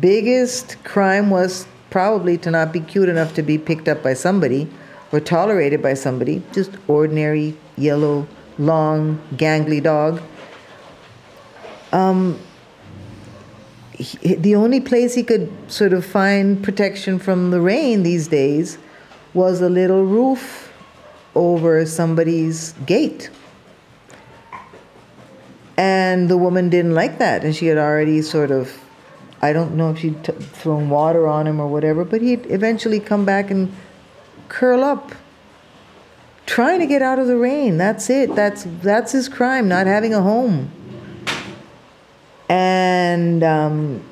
[0.00, 4.68] biggest crime was probably to not be cute enough to be picked up by somebody
[5.12, 6.42] or tolerated by somebody.
[6.52, 8.26] Just ordinary yellow,
[8.58, 10.20] long, gangly dog.
[11.92, 12.38] Um,
[13.92, 18.78] he, the only place he could sort of find protection from the rain these days
[19.34, 20.72] was a little roof
[21.34, 23.30] over somebody's gate.
[25.76, 28.78] And the woman didn't like that, and she had already sort of,
[29.40, 33.00] I don't know if she'd t- thrown water on him or whatever, but he'd eventually
[33.00, 33.74] come back and
[34.48, 35.12] curl up,
[36.44, 37.78] trying to get out of the rain.
[37.78, 38.34] That's it.
[38.34, 40.70] That's that's his crime, not having a home
[42.52, 44.04] and um,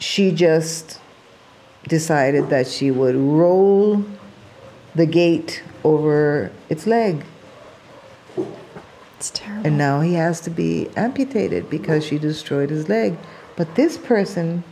[0.00, 0.98] she just
[1.86, 4.04] decided that she would roll
[4.96, 7.24] the gate over its leg.
[9.16, 9.68] It's terrible.
[9.68, 13.16] and now he has to be amputated because she destroyed his leg.
[13.54, 14.64] But this person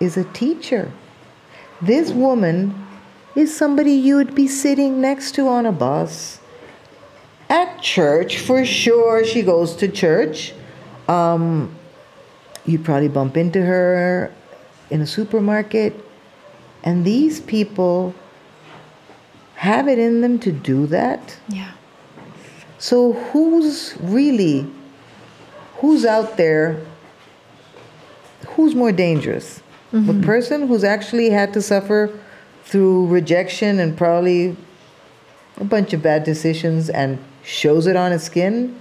[0.00, 0.90] is a teacher.
[1.80, 2.74] This woman
[3.36, 6.40] is somebody you would be sitting next to on a bus
[7.48, 8.38] at church.
[8.38, 10.54] For sure she goes to church.
[11.06, 11.76] Um,
[12.66, 14.32] you'd probably bump into her
[14.90, 15.94] in a supermarket.
[16.84, 18.14] And these people
[19.56, 21.38] have it in them to do that.
[21.48, 21.72] yeah.
[22.78, 24.66] So who's really,
[25.76, 26.84] who's out there,
[28.48, 29.62] who's more dangerous?
[29.92, 30.22] The mm-hmm.
[30.22, 32.10] person who's actually had to suffer
[32.64, 34.56] through rejection and probably
[35.58, 38.80] a bunch of bad decisions and shows it on his skin?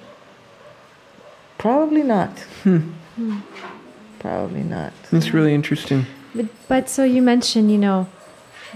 [1.57, 2.39] Probably not.
[2.63, 2.77] Hmm.
[3.15, 3.39] Hmm.
[4.21, 4.93] Probably not.
[5.11, 6.05] That's really interesting.
[6.35, 8.07] But, but so you mentioned, you know,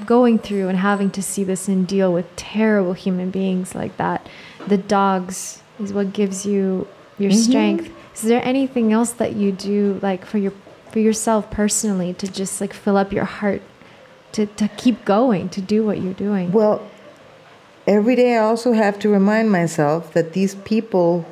[0.05, 4.27] going through and having to see this and deal with terrible human beings like that.
[4.67, 6.87] The dogs is what gives you
[7.19, 7.39] your mm-hmm.
[7.39, 7.91] strength.
[8.15, 10.53] Is there anything else that you do, like for your
[10.91, 13.61] for yourself personally, to just like fill up your heart,
[14.31, 16.51] to to keep going, to do what you're doing?
[16.51, 16.81] Well,
[17.85, 21.25] every day I also have to remind myself that these people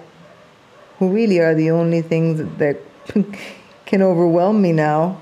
[1.00, 2.78] who really are the only things that
[3.94, 5.22] can overwhelm me now,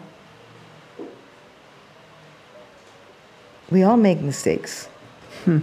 [3.69, 4.87] we all make mistakes.
[5.43, 5.59] Hmm.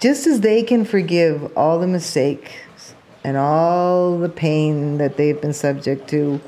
[0.00, 2.94] Just as they can forgive all the mistakes
[3.24, 6.42] and all the pain that they've been subject to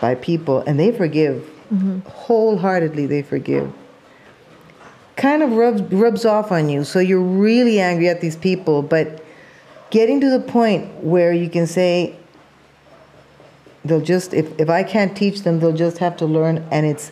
[0.00, 2.00] by people, and they forgive mm-hmm.
[2.00, 3.72] wholeheartedly, they forgive
[5.14, 6.82] kind of rubs rubs off on you.
[6.82, 9.24] So you're really angry at these people, but
[9.90, 12.16] getting to the point where you can say
[13.84, 17.10] they'll just if, if I can't teach them, they'll just have to learn and it's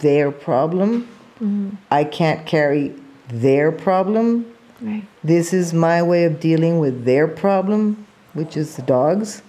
[0.00, 1.08] their problem.
[1.36, 1.70] Mm-hmm.
[1.90, 2.94] I can't carry
[3.28, 4.46] their problem.
[4.80, 5.04] Right.
[5.22, 9.42] This is my way of dealing with their problem, which is the dogs.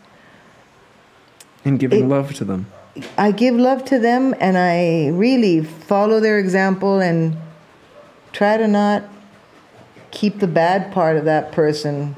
[1.66, 2.68] And giving It- love to them.
[3.18, 7.36] I give love to them and I really follow their example and
[8.34, 9.04] try to not
[10.12, 12.16] keep the bad part of that person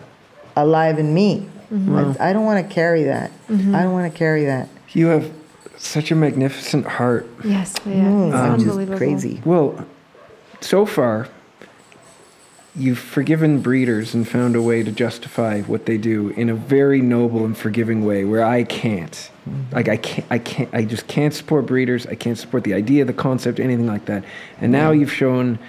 [0.57, 1.47] alive in me.
[1.75, 2.21] I, mm-hmm.
[2.21, 3.31] I don't want to carry that.
[3.49, 3.75] Mm-hmm.
[3.75, 4.69] I don't want to carry that.
[4.93, 5.31] You have
[5.77, 7.27] such a magnificent heart.
[7.43, 7.93] Yes, yeah.
[7.93, 8.97] Mm, it's um, I'm unbelievable.
[8.97, 9.41] crazy.
[9.43, 9.85] Well,
[10.61, 11.27] so far,
[12.75, 17.01] you've forgiven breeders and found a way to justify what they do in a very
[17.01, 19.11] noble and forgiving way where I can't.
[19.11, 19.75] Mm-hmm.
[19.75, 22.07] Like I can't, I can't, I just can't support breeders.
[22.07, 24.23] I can't support the idea, the concept, anything like that.
[24.61, 25.59] And now you've shown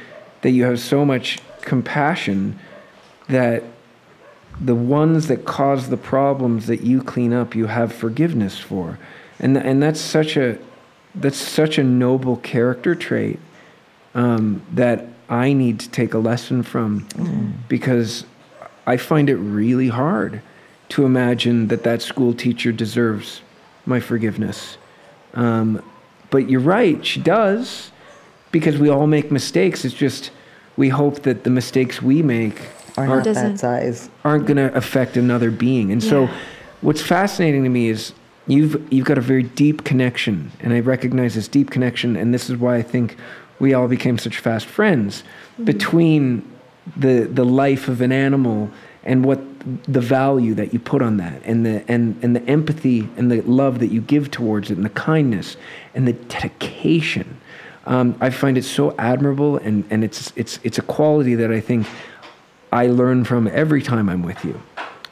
[0.43, 2.59] that you have so much compassion
[3.29, 3.65] that
[4.61, 8.99] the ones that cause the problems that you clean up, you have forgiveness for,
[9.39, 10.59] and and that's such a
[11.15, 13.39] that's such a noble character trait
[14.15, 17.07] um, that I need to take a lesson from,
[17.69, 18.25] because
[18.87, 20.41] I find it really hard
[20.91, 23.43] to imagine that that school teacher deserves
[23.85, 24.79] my forgiveness.
[25.35, 25.83] Um,
[26.31, 27.91] but you're right, she does,
[28.53, 29.85] because we all make mistakes.
[29.85, 30.31] It's just
[30.77, 32.61] we hope that the mistakes we make
[32.97, 34.09] Are aren't, not that size.
[34.25, 35.93] aren't going to affect another being.
[35.93, 36.29] And so,
[36.81, 38.13] what's fascinating to me is
[38.47, 42.49] you've you've got a very deep connection, and I recognize this deep connection, and this
[42.49, 43.17] is why I think
[43.59, 45.25] we all became such fast friends
[45.65, 46.51] between
[46.97, 48.71] the the life of an animal
[49.05, 49.41] and what
[49.85, 53.41] the value that you put on that and the and, and the empathy and the
[53.43, 55.57] love that you give towards it and the kindness
[55.95, 57.41] and the dedication
[57.87, 61.61] um, I find it so admirable and, and it's it's it's a quality that I
[61.61, 61.87] think
[62.73, 64.61] I learn from every time I'm with you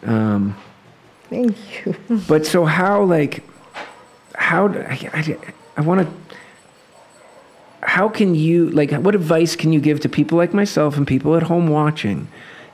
[0.05, 0.57] um,
[1.31, 1.95] Thank you.
[2.29, 3.43] but so how like
[4.35, 5.39] how I, I,
[5.77, 6.37] I want to
[7.83, 11.37] how can you like what advice can you give to people like myself and people
[11.37, 12.29] at home watching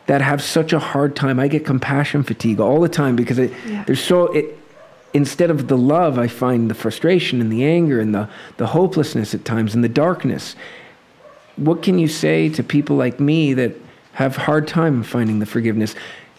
[0.06, 3.52] that have such a hard time i get compassion fatigue all the time because it,
[3.66, 3.84] Yeah.
[3.84, 4.56] there's so it
[5.12, 9.34] instead of the love i find the frustration and the anger and the, the hopelessness
[9.34, 10.54] at times and the darkness
[11.56, 13.72] what can you say to people like me that
[14.20, 15.94] have hard time finding the forgiveness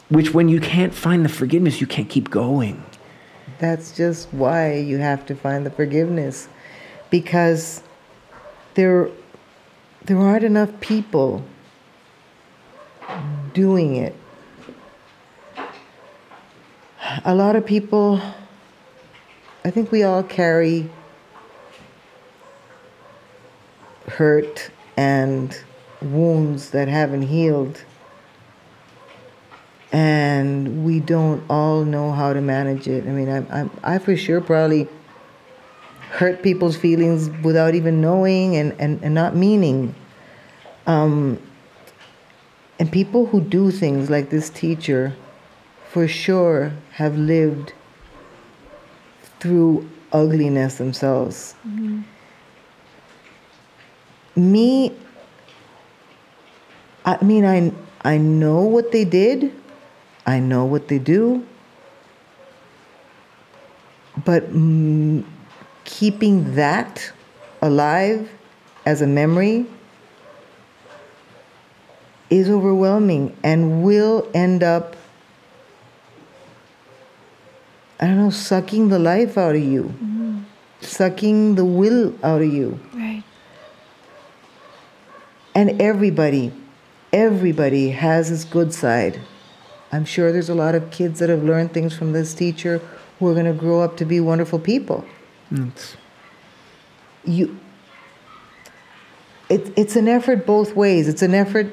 [0.09, 2.83] which when you can't find the forgiveness you can't keep going
[3.61, 6.49] That's just why you have to find the forgiveness,
[7.11, 7.83] because
[8.73, 9.07] there
[10.05, 11.45] there aren't enough people
[13.53, 14.15] doing it.
[17.23, 18.19] A lot of people,
[19.63, 20.89] I think we all carry
[24.07, 25.55] hurt and
[26.01, 27.83] wounds that haven't healed
[29.91, 33.05] and we don't all know how to manage it.
[33.05, 34.87] I mean, I, I, I for sure probably
[36.11, 39.93] hurt people's feelings without even knowing and, and, and not meaning.
[40.87, 41.39] Um,
[42.79, 45.13] and people who do things like this teacher,
[45.89, 47.73] for sure, have lived
[49.39, 51.55] through ugliness themselves.
[54.35, 54.93] Me,
[57.19, 57.73] I mean, I,
[58.07, 59.53] I know what they did.
[60.25, 61.45] I know what they do.
[64.23, 64.43] But
[65.83, 67.11] keeping that
[67.61, 68.29] alive
[68.85, 69.65] as a memory
[72.29, 74.95] is overwhelming and will end up,
[77.99, 80.39] I don't know, sucking the life out of you, mm-hmm.
[80.79, 82.79] sucking the will out of you.
[82.93, 83.23] Right.
[85.53, 86.53] And everybody,
[87.13, 89.19] everybody has his good side.
[89.91, 92.79] I'm sure there's a lot of kids that have learned things from this teacher
[93.19, 95.05] who are going to grow up to be wonderful people.
[95.51, 95.95] It's-
[97.25, 97.59] You,
[99.49, 101.07] it, it's an effort both ways.
[101.07, 101.67] It's an effort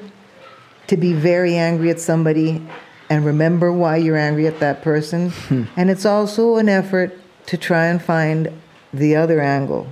[0.87, 2.61] to be very angry at somebody
[3.09, 5.29] and remember why you're angry at that person.
[5.47, 5.63] Hmm.
[5.77, 7.17] And it's also an effort
[7.47, 8.51] to try and find
[8.93, 9.87] the other angle.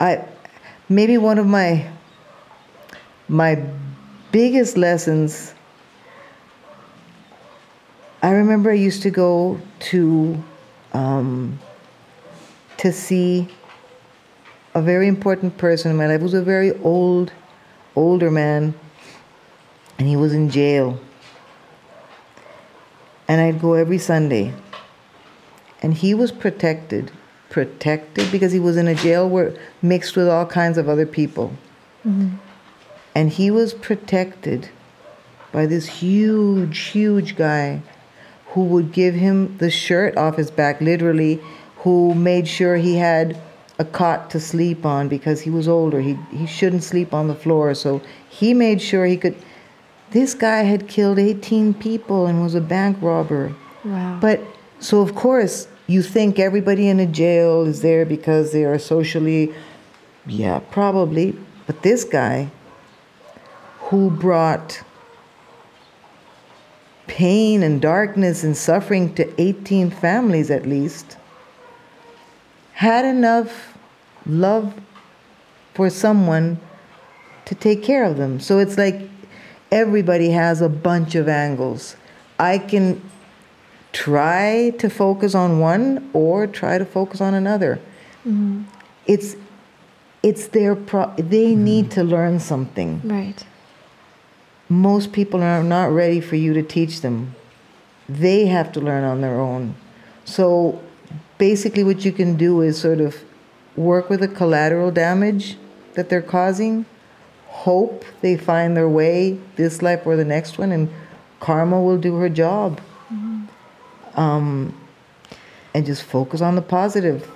[0.00, 0.26] I
[0.88, 1.86] maybe one of my
[3.30, 3.64] my
[4.32, 5.54] biggest lessons
[8.22, 10.44] I remember I used to go to
[10.92, 11.58] um,
[12.76, 13.48] to see
[14.74, 16.20] a very important person in my life.
[16.20, 17.32] It was a very old,
[17.96, 18.74] older man,
[19.98, 21.00] and he was in jail.
[23.26, 24.52] And I'd go every Sunday.
[25.82, 27.10] And he was protected,
[27.48, 31.54] protected because he was in a jail where mixed with all kinds of other people.
[33.14, 34.68] And he was protected
[35.52, 37.82] by this huge, huge guy
[38.48, 41.40] who would give him the shirt off his back, literally,
[41.78, 43.40] who made sure he had
[43.78, 46.00] a cot to sleep on because he was older.
[46.00, 47.74] He, he shouldn't sleep on the floor.
[47.74, 49.36] So he made sure he could.
[50.10, 53.54] This guy had killed 18 people and was a bank robber.
[53.84, 54.18] Wow.
[54.20, 54.40] But
[54.80, 59.54] so, of course, you think everybody in a jail is there because they are socially,
[60.26, 61.36] yeah, probably.
[61.66, 62.50] But this guy
[63.90, 64.82] who brought
[67.08, 71.16] pain and darkness and suffering to 18 families at least
[72.72, 73.76] had enough
[74.26, 74.72] love
[75.74, 76.60] for someone
[77.44, 78.38] to take care of them.
[78.38, 79.10] So it's like
[79.72, 81.96] everybody has a bunch of angles.
[82.38, 83.02] I can
[83.92, 87.80] try to focus on one or try to focus on another.
[88.20, 88.62] Mm-hmm.
[89.06, 89.34] It's
[90.22, 91.94] it's their pro- they need mm-hmm.
[91.94, 93.00] to learn something.
[93.04, 93.44] right.
[94.70, 97.34] Most people are not ready for you to teach them.
[98.08, 99.74] They have to learn on their own.
[100.24, 100.80] So
[101.36, 103.16] basically what you can do is sort of
[103.76, 105.58] work with the collateral damage
[105.94, 106.86] that they're causing
[107.50, 110.88] hope they find their way this life or the next one, and
[111.40, 112.80] karma will do her job.
[114.14, 114.74] Um,
[115.74, 117.30] and just focus on the positive.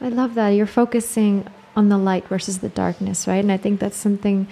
[0.00, 0.48] I love that.
[0.50, 1.46] You're focusing
[1.76, 3.36] on the light versus the darkness, right?
[3.36, 4.48] And I think that's something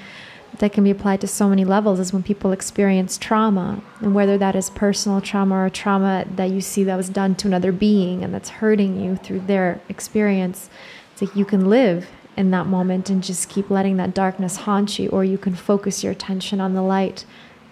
[0.59, 4.37] that can be applied to so many levels is when people experience trauma and whether
[4.39, 8.23] that is personal trauma or trauma that you see that was done to another being
[8.23, 10.69] and that's hurting you through their experience
[11.13, 14.99] it's like you can live in that moment and just keep letting that darkness haunt
[14.99, 17.25] you or you can focus your attention on the light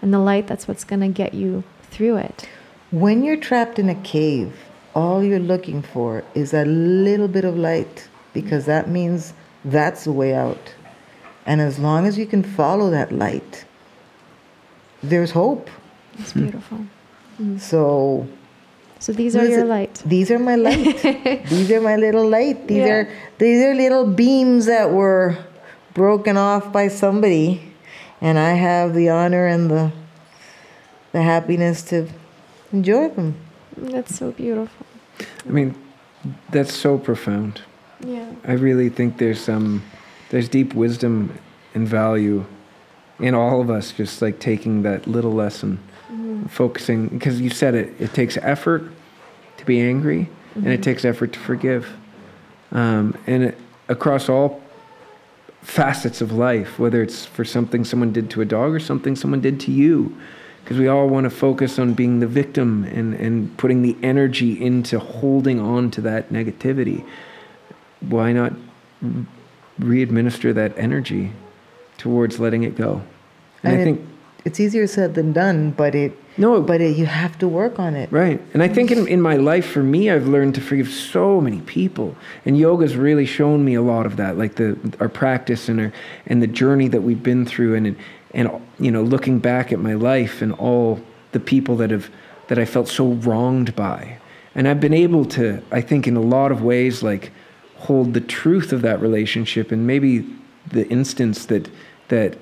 [0.03, 2.49] and the light that's what's going to get you through it
[2.93, 4.57] When you're trapped in a cave,
[4.95, 9.35] all you're looking for is a little bit of light because that means
[9.65, 10.73] that's the way out.
[11.47, 13.65] And as long as you can follow that light,
[15.03, 15.71] there's hope.
[16.19, 16.79] it's beautiful
[17.59, 18.27] So
[18.99, 19.67] so these are your it?
[19.67, 20.97] light These are my light.
[21.51, 22.67] these are my little light.
[22.67, 22.95] These Yeah.
[22.95, 25.37] are these are little beams that were
[25.95, 27.61] broken off by somebody,
[28.21, 29.93] and I have the honor and the
[31.13, 32.09] the happiness to
[32.73, 33.35] enjoy them.
[33.77, 34.87] that's so beautiful
[35.49, 35.75] I mean,
[36.51, 37.61] that's so profound.
[38.01, 39.83] yeah I really think there's um,
[40.31, 41.39] there's deep wisdom
[41.75, 42.45] and value
[43.19, 45.79] in all of us just like taking that little lesson,
[46.49, 47.95] focusing because you said it.
[47.99, 48.91] It takes effort
[49.57, 51.89] to be angry, and it takes effort to forgive,
[52.73, 53.59] um, and it,
[53.89, 54.61] across all
[55.63, 59.41] facets of life, whether it's for something someone did to a dog or something someone
[59.41, 60.17] did to you.
[60.63, 64.61] Because we all want to focus on being the victim and, and putting the energy
[64.61, 67.07] into holding on to that negativity.
[68.01, 68.53] Why not
[69.79, 71.33] re administer that energy
[71.99, 73.03] towards letting it go?
[73.63, 74.01] And, And I it- think,
[74.45, 77.97] It's easier said than done, but it no, but it, you have to work on
[77.97, 78.13] it.
[78.13, 78.41] Right.
[78.53, 81.63] And I think in, in my life, for me, I've learned to forgive so many
[81.63, 82.15] people.
[82.45, 85.93] And yoga's really shown me a lot of that, like the our practice and our
[86.27, 87.97] and the journey that we've been through and
[88.35, 91.01] and you know, looking back at my life and all
[91.33, 92.11] the people that have
[92.49, 94.19] that I felt so wronged by.
[94.55, 97.33] And I've been able to, I think in a lot of ways, like
[97.79, 100.27] hold the truth of that relationship and maybe
[100.69, 101.69] the instance that
[102.09, 102.37] that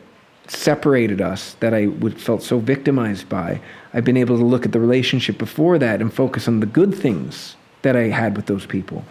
[0.47, 3.61] separated us that I would felt so victimized by,
[3.93, 6.95] I've been able to look at the relationship before that and focus on the good
[6.95, 9.05] things that I had with those people.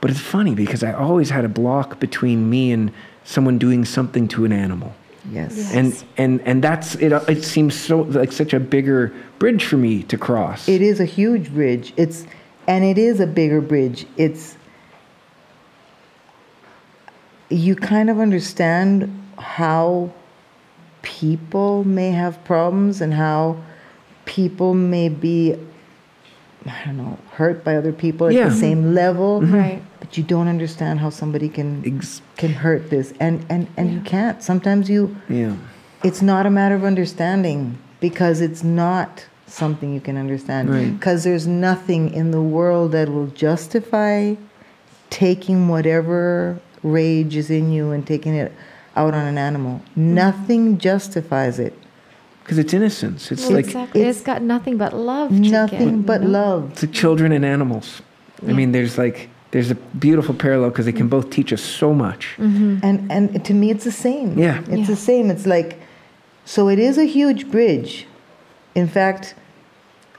[0.00, 2.92] But it's funny because I always had a block between me and
[3.24, 4.94] someone doing something to an animal.
[5.30, 5.56] Yes.
[5.56, 5.80] Yeah.
[5.80, 10.04] And and and that's it it seems so like such a bigger bridge for me
[10.04, 10.68] to cross.
[10.68, 11.92] It is a huge bridge.
[11.96, 12.24] It's
[12.66, 14.06] and it is a bigger bridge.
[14.16, 14.56] It's
[17.50, 20.12] you kind of understand how
[21.02, 23.56] people may have problems and how
[24.24, 25.56] people may be
[26.66, 28.48] I don't know, hurt by other people at Yeah.
[28.48, 29.40] the same level.
[29.40, 29.54] Mm-hmm.
[29.54, 29.82] Right.
[30.00, 33.14] But you don't understand how somebody can Ex- can hurt this.
[33.20, 34.42] And and, and you can't.
[34.42, 35.54] Sometimes you yeah.
[36.04, 40.92] it's not a matter of understanding because it's not something you can understand Right.
[40.92, 44.34] because there's nothing in the world that will justify
[45.08, 48.52] taking whatever rage is in you and taking it
[48.96, 49.96] out on an animal mm.
[49.96, 51.74] nothing justifies it
[52.42, 53.30] Because it's innocence.
[53.30, 54.00] It's Well, like exactly.
[54.00, 55.30] it's- it's got nothing but love.
[55.30, 56.38] nothing give, but you know?
[56.40, 58.00] love It's like children and animals.
[58.48, 59.74] I mean, there's like there's a
[60.06, 62.22] beautiful parallel because they can both teach us so much.
[62.38, 62.78] Mm-hmm.
[62.86, 64.60] and and to me it's the same Yeah.
[64.60, 64.94] it's Yeah.
[64.94, 65.70] the same it's like
[66.44, 68.06] so it is a huge bridge
[68.74, 69.34] in fact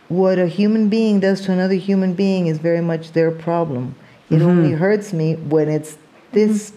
[0.08, 3.84] what a human being does to another human being is very much their problem
[4.30, 4.50] it mm-hmm.
[4.52, 5.98] only hurts me when it's
[6.32, 6.72] this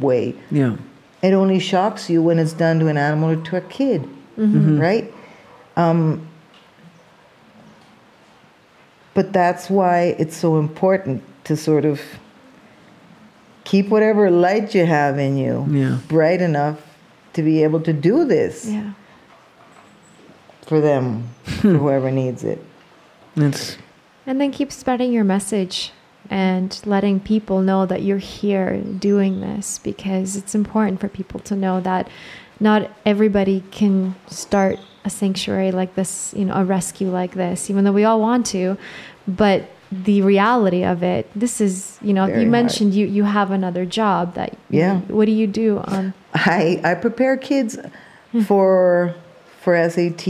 [0.00, 0.76] way Yeah,
[1.22, 5.12] it only shocks you when it's done to an animal or to a kid right
[5.76, 6.26] um,
[9.14, 12.00] but that's why it's so important to sort of
[13.64, 15.98] keep whatever light you have in you Yeah.
[16.08, 16.78] bright enough
[17.34, 18.92] to be able to do this Yeah.
[20.66, 22.62] for them, for whoever needs it.
[23.36, 23.76] it's
[24.26, 25.92] And then keep spreading your message
[26.30, 31.56] and letting people know that you're here doing this because it's important for people to
[31.56, 32.08] know that
[32.60, 37.84] not everybody can start a sanctuary like this, you know, a rescue like this, even
[37.84, 38.76] though we all want to.
[39.26, 42.52] But the reality of it, this is, you know, Very you hard.
[42.52, 45.00] mentioned you you have another job that Yeah.
[45.08, 47.78] What do you do on I I prepare kids
[48.44, 49.14] for
[49.60, 50.26] for SAT,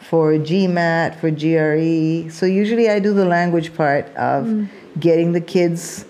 [0.00, 2.30] for GMAT, for GRE.
[2.30, 4.68] So usually I do the language part of mm.
[4.98, 6.04] Getting the kids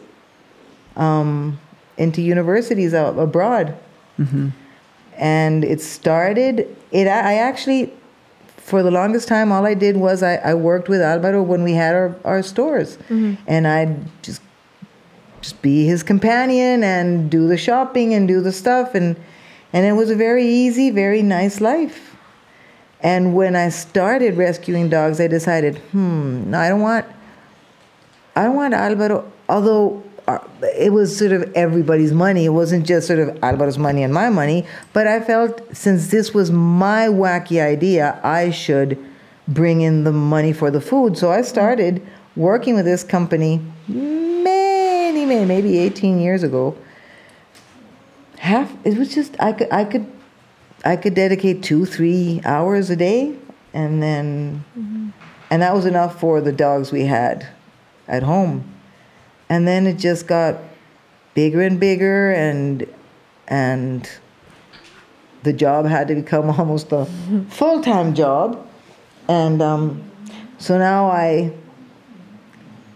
[0.97, 1.59] um,
[1.97, 3.77] into universities out abroad.
[5.17, 6.69] And it started.
[6.91, 7.93] It I actually,
[8.57, 11.73] for the longest time, all I did was I, I worked with Alvaro when we
[11.73, 12.99] had our, our stores,
[13.47, 14.43] and I'd just
[15.41, 19.17] just be his companion and do the shopping and do the stuff and
[19.75, 22.17] And it was a very easy, very nice life.
[23.01, 27.05] And when I started rescuing dogs, I decided, hmm, no, I don't want,
[28.37, 29.31] I don't want Alvaro.
[29.49, 30.39] Although uh,
[30.77, 34.31] it was sort of everybody's money, it wasn't just sort of Alvaro's money and my
[34.31, 34.67] money.
[34.93, 38.99] But I felt since this was my wacky idea, I should
[39.47, 41.19] bring in the money for the food.
[41.19, 42.05] So I started
[42.37, 46.77] working with this company many, many, maybe 18 years ago.
[48.39, 50.11] Half it was just I could I could
[50.85, 53.35] I could dedicate two, three hours a day,
[53.73, 54.63] and then,
[55.51, 57.49] and that was enough for the dogs we had
[58.09, 58.65] at home.
[59.49, 60.57] And then it just got
[61.35, 62.87] bigger and bigger, and
[63.49, 64.09] and
[65.43, 67.07] the job had to become almost a
[67.51, 68.67] full time job,
[69.29, 70.03] and um,
[70.59, 71.53] so now I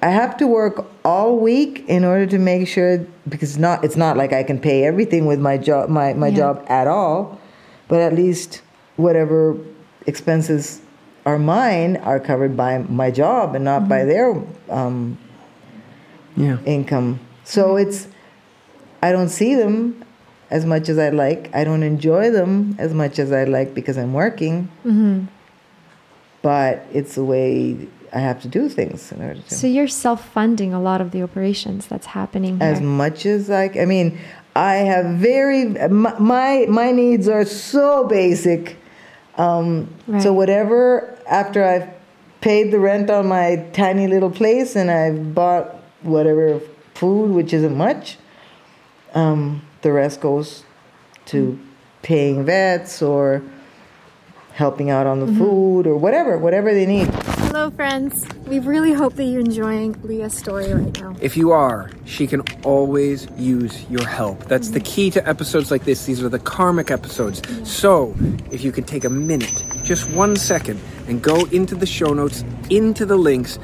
[0.02, 4.16] I have to work all week in order to make sure because not it's not
[4.16, 6.36] like I can pay everything with my job my, my Yeah.
[6.36, 7.38] job at all,
[7.88, 8.62] but at least
[8.96, 9.56] whatever
[10.06, 10.80] expenses
[11.28, 14.08] are mine are covered by my job and not by mm-hmm.
[14.68, 15.18] their um,
[16.36, 16.58] Yeah.
[16.64, 17.20] income.
[17.44, 17.88] So mm-hmm.
[17.88, 18.08] it's
[19.06, 19.74] I don't see them
[20.50, 21.42] as much as I like.
[21.54, 24.56] I don't enjoy them as much as I like because I'm working.
[24.86, 25.26] Mm-hmm.
[26.40, 29.54] But it's the way I have to do things in order to.
[29.54, 32.72] So you're self-funding a lot of the operations that's happening here.
[32.72, 34.18] as much as I, I mean,
[34.56, 35.62] I have very
[36.06, 38.62] my my, my needs are so basic.
[39.38, 40.22] Um, Right.
[40.22, 41.88] So whatever after I've
[42.40, 46.60] paid the rent on my tiny little place and I've bought whatever
[46.94, 48.16] food, which isn't much,
[49.14, 50.64] um, the rest goes
[51.26, 51.58] to
[52.02, 53.42] paying vets or
[54.54, 57.08] helping out on the food or whatever, whatever they need.
[57.48, 58.26] Hello, friends.
[58.46, 61.16] We really hope that you're enjoying Lya's story right now.
[61.18, 64.44] If you are, she can always use your help.
[64.44, 66.04] That's the key to episodes like this.
[66.04, 67.40] These are the karmic episodes.
[67.66, 68.14] So,
[68.50, 72.44] if you could take a minute, just one second, and go into the show notes,
[72.68, 73.58] into the links,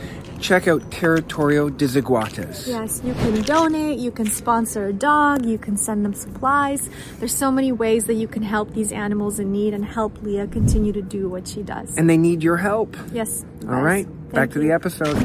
[0.45, 2.67] check out Territorio de Zaguates.
[2.67, 6.91] Yes, you can donate, you can sponsor a dog, you can send them supplies.
[7.19, 10.47] There's so many ways that you can help these animals in need and help Lya
[10.47, 11.97] continue to do what she does.
[11.97, 12.95] And they need your help.
[13.11, 13.43] Yes.
[13.63, 15.17] All right, back to the episode.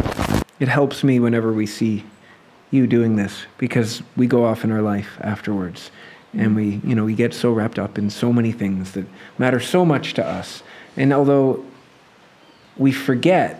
[0.61, 2.05] It helps me whenever we see
[2.71, 5.91] you doing this because we go off in our life afterwards
[6.31, 9.05] and we, you know, we get so wrapped up in so many things that
[9.37, 10.63] matter so much to us.
[10.95, 11.65] And although
[12.77, 13.58] we forget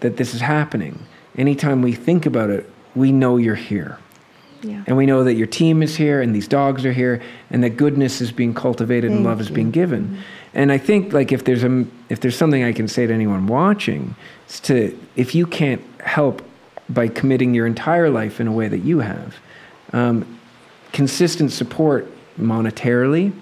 [0.00, 0.98] that this is happening,
[1.36, 3.98] anytime we think about it, we know you're here.
[4.62, 4.82] Yeah.
[4.86, 7.70] And we know that your team is here and these dogs are here and that
[7.70, 10.18] goodness is being cultivated and Thank love is being given.
[10.54, 13.46] And I think like if there's a if there's something I can say to anyone
[13.46, 14.16] watching,
[14.46, 16.42] it's to if you can't help
[16.88, 19.36] by committing your entire life in a way that you have,
[19.92, 20.38] um,
[20.92, 23.32] consistent support monetarily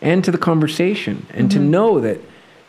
[0.00, 2.20] and to the conversation and to know that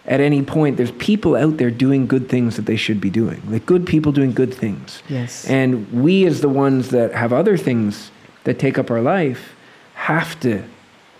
[0.10, 3.42] at any point there's people out there doing good things that they should be doing
[3.50, 5.02] like good people doing good things.
[5.08, 5.46] Yes.
[5.46, 8.12] and we as the ones that have other things
[8.44, 9.56] that take up our life
[9.94, 10.64] have to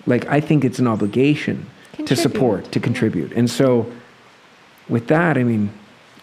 [0.06, 1.70] like i think it's an obligation
[2.06, 3.32] to support to contribute.
[3.34, 3.92] And so
[4.90, 5.72] with that i mean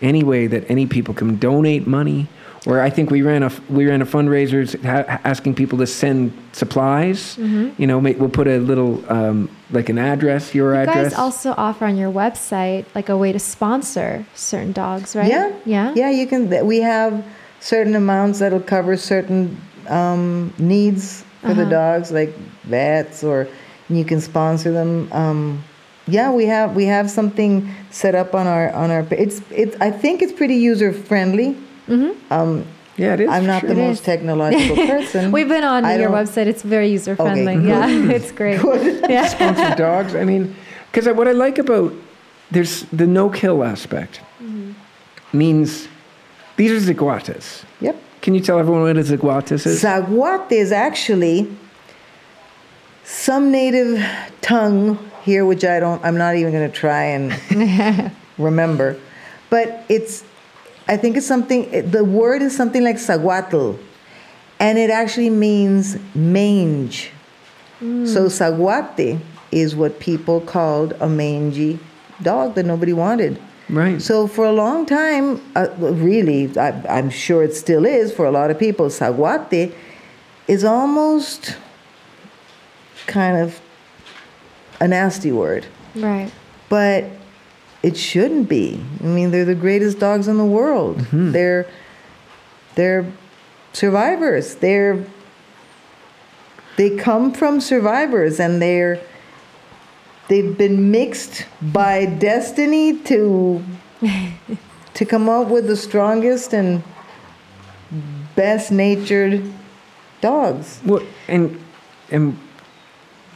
[0.02, 2.28] any way that any people can donate money
[2.66, 6.32] or i think we ran a we ran a fundraiser ha- asking people to send
[6.52, 7.80] supplies Mm-hmm.
[7.80, 11.02] you know ma- we'll put a little um, like an address your You address You
[11.10, 15.28] guys also offer on your website like a way to sponsor certain dogs, right?
[15.30, 15.52] Yeah.
[15.64, 15.94] Yeah.
[15.96, 16.48] Yeah, you can.
[16.66, 17.12] We have
[17.60, 19.56] certain amounts that'll cover certain
[19.88, 22.32] um, needs for the dogs, like
[22.64, 23.46] vets, or
[23.88, 25.08] you can sponsor them.
[25.12, 25.62] Um,
[26.08, 29.04] yeah, we have we have something set up on our on our.
[29.10, 29.76] It's it's.
[29.80, 31.56] I think it's pretty user friendly.
[31.88, 32.32] Mm-hmm.
[32.32, 32.64] Um,
[32.96, 33.74] yeah it is I'm not sure.
[33.74, 34.04] the It most is.
[34.04, 35.30] technological person.
[35.32, 36.46] We've been on I your don't- website.
[36.46, 37.56] It's very user friendly.
[37.56, 37.64] good.
[37.66, 38.60] Yeah, it's great.
[39.08, 39.26] Yeah.
[39.28, 40.14] sponsor dogs.
[40.14, 40.54] I mean,
[40.90, 41.92] because what I like about
[42.50, 44.72] there's the no kill aspect mm-hmm.
[45.36, 45.88] means
[46.56, 47.64] these are zaguates.
[47.80, 47.96] Yep.
[48.22, 49.82] Can you tell everyone what a zaguates is?
[49.82, 51.46] Zaguate is actually
[53.04, 54.04] some native
[54.40, 58.96] tongue here, which I don't, I'm not even going to try and remember.
[59.50, 60.24] But it's,
[60.88, 63.76] I think it's something, the word is something like saguatl,
[64.60, 67.10] and it actually means mange.
[67.80, 69.20] So zaguate
[69.52, 71.78] is what people called a mangy
[72.22, 73.38] dog that nobody wanted.
[73.68, 74.00] right.
[74.00, 78.30] So for a long time, uh, really, I, I'm sure it still is for a
[78.30, 79.74] lot of people, zaguate
[80.48, 81.56] is almost
[83.06, 83.60] kind of
[84.80, 86.30] a nasty word, Right.
[86.70, 87.04] but
[87.86, 88.80] it shouldn't be.
[89.00, 90.98] I mean, they're the greatest dogs in the world.
[90.98, 91.30] Mm-hmm.
[91.30, 91.70] They're
[92.74, 93.06] they're
[93.72, 94.56] survivors.
[94.56, 95.06] They're
[96.76, 99.00] they come from survivors, and they're
[100.26, 103.62] they've been mixed by destiny to
[104.94, 106.82] to come up with the strongest and
[108.34, 109.44] best natured
[110.20, 110.80] dogs.
[110.84, 111.62] Well, and
[112.10, 112.36] and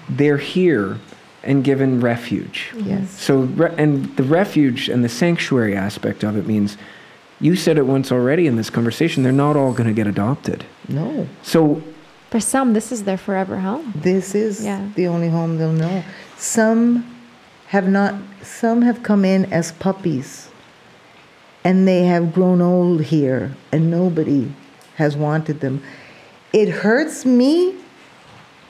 [0.09, 0.98] they're here
[1.42, 2.70] and given refuge.
[2.76, 3.10] Yes.
[3.10, 6.76] So re- and the refuge and the sanctuary aspect of it means
[7.40, 10.64] you said it once already in this conversation they're not all going to get adopted.
[10.88, 11.26] No.
[11.42, 11.82] So
[12.28, 13.92] For some, this is their forever home.
[13.96, 14.86] This is Yeah.
[14.94, 16.04] the only home they'll know.
[16.36, 17.04] Some
[17.68, 20.48] have not, some have come in as puppies
[21.64, 24.52] and they have grown old here and nobody
[24.96, 25.82] has wanted them.
[26.52, 27.74] It hurts me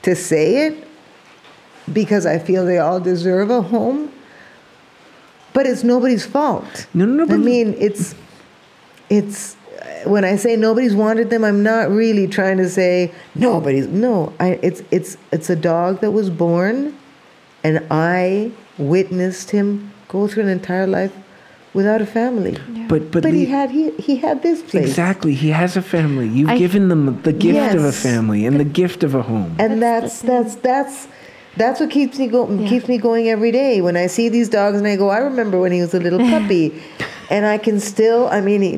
[0.03, 0.87] to say it
[1.91, 4.11] because I feel they all deserve a home,
[5.53, 6.87] but it's nobody's fault.
[6.93, 8.15] No, no, no, I mean, it's,
[9.09, 9.55] it's,
[10.05, 13.87] when I say nobody's wanted them, I'm not really trying to say nobody's.
[13.87, 16.97] No, I, it's it's it's a dog that was born,
[17.63, 21.13] and I witnessed him go through an entire life
[21.73, 22.57] without a family.
[22.87, 26.27] but but, But he had he he had this place, exactly he has a family.
[26.27, 29.55] You've I- given them the gift of a family and the gift of a home.
[29.59, 31.07] and That's that's the that's
[31.57, 32.69] that's what keeps me going Yeah.
[32.69, 33.81] keeps me going every day.
[33.81, 36.19] When I see these dogs and I go, I remember when he was a little
[36.33, 36.81] puppy,
[37.29, 38.73] and I can still, I mean, he,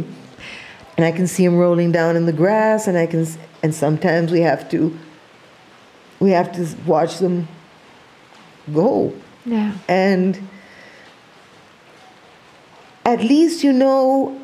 [0.98, 3.28] and I can see him rolling down in the grass, and I can,
[3.62, 4.98] and sometimes we have to,
[6.20, 7.48] we have to watch them
[8.74, 9.14] go,
[9.45, 9.74] Yeah.
[9.88, 10.40] and
[13.06, 14.40] at least you know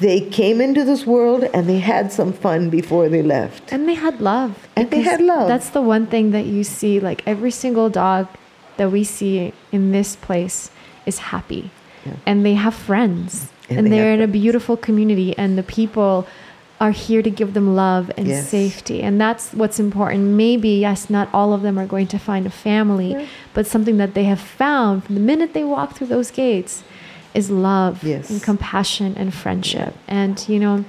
[0.00, 3.72] they came into this world and they had some fun before they left.
[3.72, 4.68] And they had love.
[4.76, 5.48] And they had love.
[5.48, 7.00] That's the one thing that you see.
[7.00, 8.28] Like every single dog
[8.76, 10.70] that we see in this place
[11.06, 11.70] is happy.
[12.04, 12.14] Yeah.
[12.26, 13.48] And they have friends.
[13.68, 15.36] And And, they they're have in a beautiful community.
[15.38, 16.26] And the people
[16.80, 18.48] are here to give them love and Yes.
[18.48, 19.02] safety.
[19.02, 20.24] And that's what's important.
[20.36, 24.14] Maybe, yes, not all of them are going to find a family, but something that
[24.14, 26.84] they have found from the minute they walk through those gates
[27.34, 28.30] is love Yes.
[28.30, 29.94] and compassion and friendship.
[30.06, 30.84] And, you know,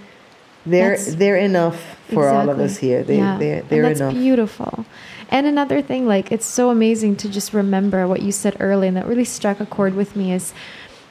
[0.66, 1.80] They're they're enough
[2.14, 3.03] for all of us here.
[3.03, 3.38] They yeah.
[3.38, 4.14] they're, they're that's enough.
[4.14, 4.86] beautiful.
[5.30, 8.98] And another thing, like it's so amazing to just remember what you said earlier, and
[8.98, 10.53] that really struck a chord with me is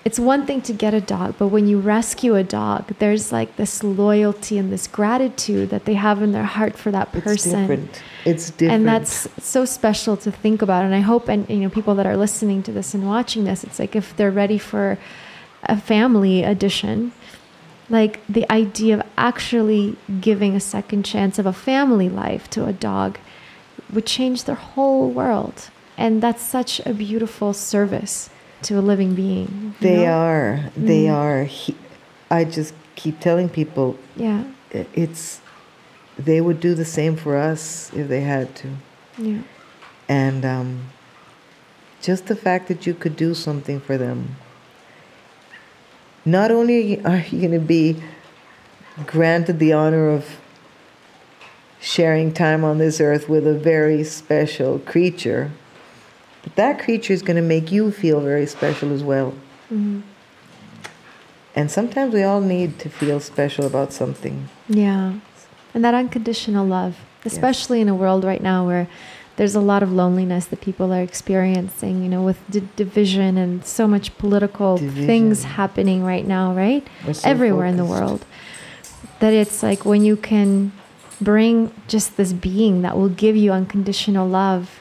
[0.05, 3.57] it's one thing to get a dog, but when you rescue a dog, there's like
[3.57, 7.61] this loyalty and this gratitude that they have in their heart for that It's person.
[7.61, 8.03] different.
[8.25, 8.73] It's different.
[8.81, 10.85] And that's so special to think about.
[10.85, 13.65] And I hope, and you know, people that are listening to this and watching this,
[13.65, 14.99] it's like if they're ready for
[15.65, 17.13] a family addition,
[17.89, 22.73] like the idea of actually giving a second chance of a family life to a
[22.73, 23.19] dog
[23.93, 25.71] would change their whole world.
[25.97, 28.31] And that's such a beautiful service
[28.63, 29.75] to a living being.
[29.81, 30.13] they know?
[30.13, 30.65] are.
[30.77, 31.15] They Mm.
[31.15, 31.45] are.
[31.45, 31.75] He,
[32.31, 34.43] I just keep telling people Yeah.
[34.95, 35.41] it's
[36.19, 38.69] they would do the same for us if they had to.
[39.17, 39.43] Yeah.
[40.09, 40.81] And um,
[42.03, 44.37] just the fact that you could do something for them.
[46.25, 48.03] Not only are you going to be
[49.07, 50.39] granted the honor of
[51.81, 55.53] sharing time on this earth with a very special creature,
[56.43, 59.35] but that creature is going to make you feel very special as well.
[59.73, 60.03] Mhm.
[61.55, 64.49] And sometimes we all need to feel special about something.
[64.69, 65.15] Yeah.
[65.79, 68.89] And that unconditional love, especially in a world right now where
[69.37, 73.65] there's a lot of loneliness that people are experiencing, you know, with d- division and
[73.65, 76.85] so much political things happening right now, right?
[77.13, 78.27] So Everywhere in the world.
[79.21, 80.73] That it's like when you can
[81.21, 84.81] bring just this being that will give you unconditional love,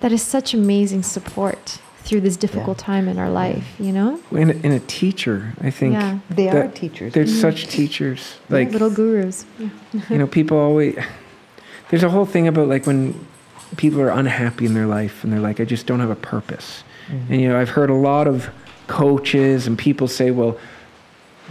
[0.00, 4.20] that is such amazing support through this difficult time in our life, you know?
[4.30, 5.94] and, a- and a teacher, I think.
[5.94, 6.20] Yeah.
[6.30, 7.12] They are that teachers.
[7.12, 7.40] There's mm-hmm.
[7.40, 8.36] such teachers.
[8.48, 9.44] Like Little gurus.
[9.58, 10.96] you know, people always.
[11.90, 13.26] There's a whole thing about like when
[13.76, 16.84] people are unhappy in their life and they're like, I just don't have a purpose.
[17.08, 17.32] Mm-hmm.
[17.32, 18.50] And you know, I've heard a lot of
[18.86, 20.58] coaches and people say, well,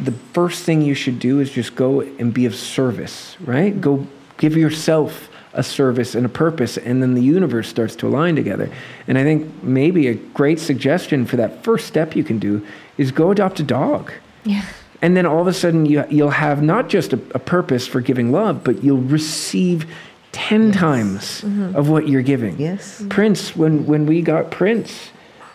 [0.01, 3.73] the first thing you should do is just go and be of service, right?
[3.73, 3.81] Mm-hmm.
[3.81, 4.07] Go
[4.37, 8.69] give yourself a service and a purpose, and then the universe starts to align together.
[9.07, 12.65] And I think maybe a great suggestion for that first step you can do
[12.97, 14.11] is go adopt a dog.
[14.43, 14.65] Yeah.
[15.01, 18.01] And then all of a sudden, you, you'll have not just a, a purpose for
[18.01, 19.85] giving love, but you'll receive
[20.31, 21.43] 10 times
[21.75, 22.59] of what you're giving.
[22.59, 23.03] Yes.
[23.09, 25.11] Prince, when, when we got Prince,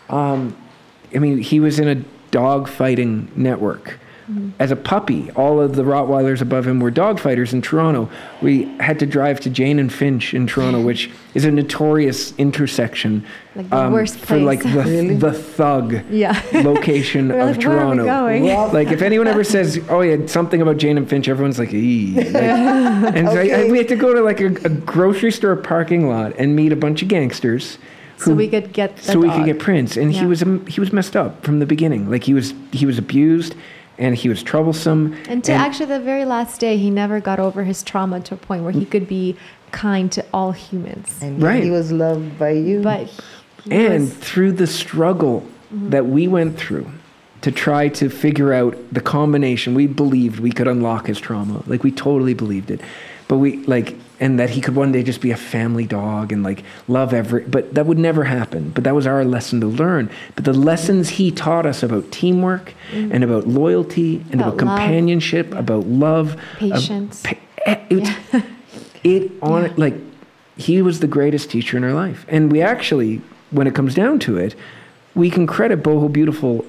[0.08, 0.56] um,
[1.14, 1.96] I mean, he was in a
[2.30, 3.98] dog fighting network.
[4.58, 8.08] As a puppy, all of the Rottweilers above him were dog fighters in Toronto.
[8.42, 13.24] We had to drive to Jane and Finch in Toronto, which is a notorious intersection
[13.56, 15.16] um, Like the worst for like the, Really?
[15.16, 16.40] the thug Yeah.
[16.52, 18.04] location We're of like, "Where are we Toronto.
[18.04, 21.72] going?" Like if anyone ever says, "Oh yeah, something about Jane and Finch," everyone's like,
[21.72, 23.70] "Ee." Like, and so I- Okay.
[23.70, 26.76] we had to go to like a, a grocery store parking lot and meet a
[26.76, 27.78] bunch of gangsters
[28.16, 30.66] so who- we could get the so we could get Prince, and he was um,
[30.66, 32.10] he was messed up from the beginning.
[32.10, 33.54] Like he was he was abused,
[34.00, 35.14] and he was troublesome.
[35.28, 38.36] And to actually the very last day, he never got over his trauma to a
[38.36, 39.36] point where he could be
[39.70, 41.18] kind to all humans.
[41.22, 41.62] And Right.
[41.62, 42.80] he was loved by you.
[42.80, 43.08] But
[43.62, 45.90] he and was- through the struggle mm-hmm.
[45.90, 46.90] that we went through
[47.42, 51.82] to try to figure out the combination we believed we could unlock his trauma like
[51.82, 52.82] we totally believed it
[53.28, 56.42] but we like and that he could one day just be a family dog and
[56.44, 58.70] like love every but that would never happen.
[58.70, 60.10] But that was our lesson to learn.
[60.36, 64.78] But the lessons he taught us about teamwork and about loyalty and about, About love.
[64.78, 67.22] companionship about love Patience.
[67.22, 67.36] pa-
[67.66, 68.44] eh, it,
[69.04, 69.94] it on like
[70.56, 72.26] he was the greatest teacher in our life.
[72.28, 74.54] And we actually when it comes down to it
[75.14, 76.64] we can credit boho beautiful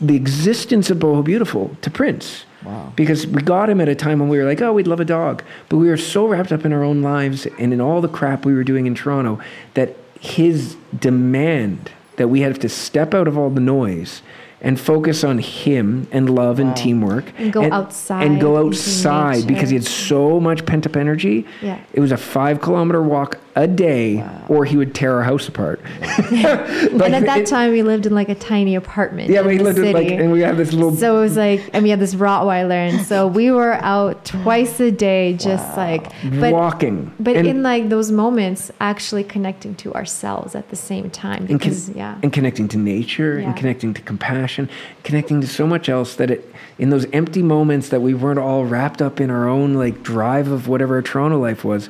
[0.00, 2.92] the existence of boho beautiful to prince Wow.
[2.94, 5.04] because we got him at a time when we were like oh we'd love a
[5.04, 8.08] dog but we were so wrapped up in our own lives and in all the
[8.08, 9.40] crap we were doing in toronto
[9.74, 14.20] that his demand that we have to step out of all the noise
[14.62, 19.70] and focus on him and love and teamwork And go outside and go outside because
[19.70, 21.78] he had so much pent up energy Yeah.
[21.94, 25.80] it was a five kilometer walk a day or he would tear our house apart
[26.00, 29.28] and at that time, we lived in like a tiny apartment.
[29.28, 30.14] yeah we lived in like city.
[30.22, 33.04] and we had this little So it was like, and we had this Rottweiler, and
[33.04, 37.88] so we were out twice a day, just like, but walking but and, in like
[37.88, 42.68] those moments, actually connecting to ourselves at the same time, and, con- yeah, and connecting
[42.68, 43.48] to nature Yeah.
[43.48, 44.68] and connecting to compassion
[45.02, 48.64] connecting to so much else that it in those empty moments that we weren't all
[48.64, 51.88] wrapped up in our own like drive of whatever toronto life was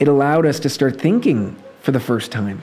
[0.00, 2.62] it allowed us to start thinking for the first time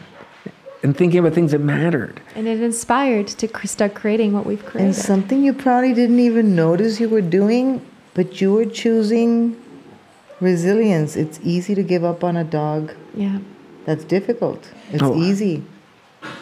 [0.83, 4.87] and thinking about things that mattered and it inspired to start creating what we've created.
[4.87, 7.81] and something you probably didn't even notice you were doing,
[8.13, 9.55] but you were choosing
[10.39, 11.15] resilience.
[11.15, 12.93] It's easy to give up on a dog.
[13.15, 13.39] yeah,
[13.85, 14.69] That's difficult.
[14.91, 15.15] It's Oh.
[15.15, 15.63] easy.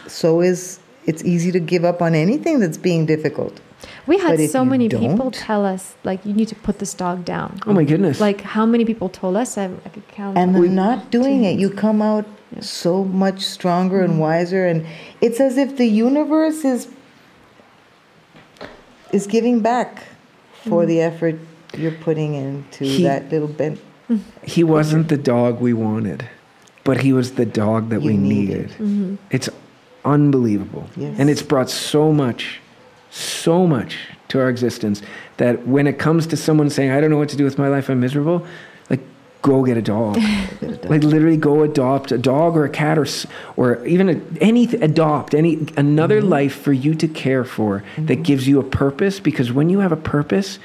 [0.07, 3.61] So is it's easy to give up on anything that's being difficult.
[4.07, 7.26] We had so many people don't- tell us like, you need to put this dog
[7.26, 7.60] down.
[7.68, 9.57] oh my goodness Like how many people told us?
[9.57, 10.38] I, I could count.
[10.38, 12.26] And we're not doing it, you come out
[12.61, 14.11] so much stronger Mm-hmm.
[14.11, 14.85] and wiser and
[15.22, 16.88] it's as if the universe is
[19.11, 20.03] is giving back
[20.64, 20.88] for Mm-hmm.
[20.88, 21.35] the effort
[21.77, 23.80] you're putting into He- that little bent
[24.43, 26.30] he wasn't the dog we wanted
[26.84, 28.80] but he was the dog that You we needed.
[28.80, 29.49] needed it's
[30.06, 31.15] unbelievable Yes.
[31.19, 32.61] and it's brought so much
[33.16, 33.98] so much
[34.28, 35.02] to our existence
[35.38, 37.68] that when it comes to someone saying i don't know what to do with my
[37.68, 38.46] life i'm miserable
[38.90, 39.00] like
[39.42, 40.18] go get a dog
[40.62, 43.06] like literally go adopt a dog or a cat or
[43.56, 46.30] or even a, any adopt any another Mm-hmm.
[46.30, 49.92] life for you to care for that gives you a purpose because when you have
[49.92, 50.60] a purpose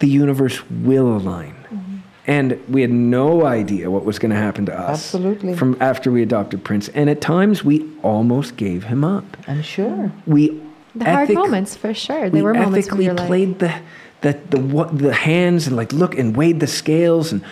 [0.00, 1.96] the universe will align Mm-hmm.
[2.26, 5.54] and we had no idea what was going to happen to us Absolutely.
[5.56, 10.12] from after we adopted prince and at times we almost gave him up I'm sure.
[10.26, 10.60] we
[10.98, 12.30] the hard ethic- moments for sure.
[12.30, 13.74] There we were moments when ethically you're like, played the
[14.22, 17.42] the the what the hands and like look and weighed the scales and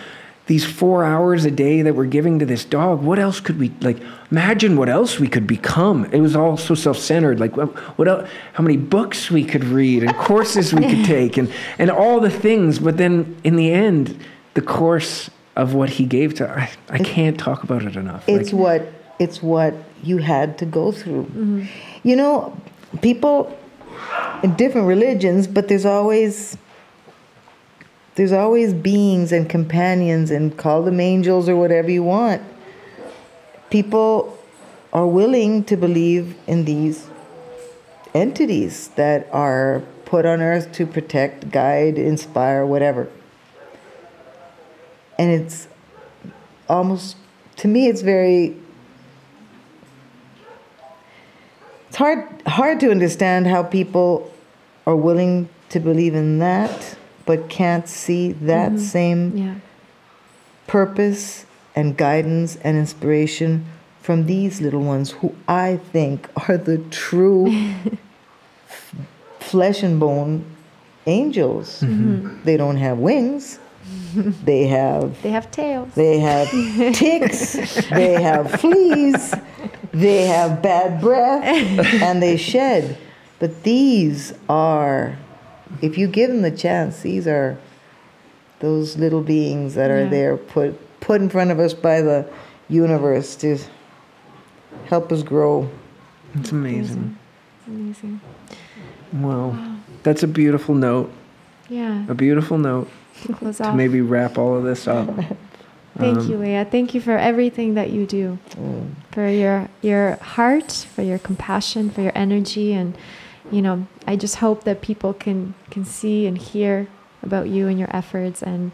[0.47, 3.71] these four hours a day that we're giving to this dog what else could we
[3.81, 3.97] like
[4.31, 7.69] imagine what else we could become it was all so self-centered like what,
[7.99, 11.91] what else how many books we could read and courses we could take and and
[11.91, 14.19] all the things but then in the end
[14.55, 18.53] the course of what he gave to i, I can't talk about it enough It's
[18.53, 21.25] Like, what it's what you had to go through.
[21.25, 21.63] Mm-hmm.
[22.03, 22.57] You know,
[23.01, 23.57] people
[24.43, 26.57] in different religions, but there's always
[28.17, 32.43] there's always beings and companions and call them angels or whatever you want.
[33.71, 34.39] People
[34.93, 37.09] are willing to believe in these
[38.15, 43.11] entities that are put on earth to protect, guide, inspire, whatever.
[45.19, 45.67] And it's
[46.69, 47.17] almost
[47.57, 48.57] to me it's very
[51.95, 54.29] it's hard hard to understand how people
[54.85, 58.79] are willing to believe in that but can't see that mm-hmm.
[58.79, 59.55] same yeah,
[60.67, 61.47] purpose
[61.77, 63.65] and guidance and inspiration
[64.03, 67.47] from these little ones who I think are the true
[68.69, 68.95] f-
[69.39, 70.45] flesh and bone
[71.07, 71.81] angels.
[71.81, 72.43] Mm-hmm.
[72.43, 73.61] They don't have wings.
[74.45, 75.93] They have they have tails.
[75.95, 76.49] they have
[76.95, 77.53] ticks,
[77.91, 79.35] they have fleas,
[79.93, 81.45] they have bad breath,
[82.03, 82.97] and they shed.
[83.41, 85.19] But these are,
[85.83, 87.59] if you give them the chance, these are
[88.61, 90.09] those little beings that are Yeah.
[90.11, 92.27] there put put in front of us by the
[92.69, 93.59] universe to
[94.87, 95.69] help us grow.
[96.35, 97.19] it's amazing
[97.67, 98.21] Amazing.
[99.13, 99.55] wow
[100.03, 101.11] that's a beautiful note
[101.69, 102.07] Yeah.
[102.09, 102.89] a beautiful note
[103.27, 103.75] To close to off.
[103.77, 105.09] maybe wrap all of this up.
[105.99, 106.65] Thank Um, you, Lya.
[106.71, 108.39] Thank you for everything that you do,
[109.13, 112.97] for your your heart, for your compassion, for your energy, and
[113.53, 116.89] you know, I just hope that people can can see and hear
[117.23, 118.73] about you and your efforts, and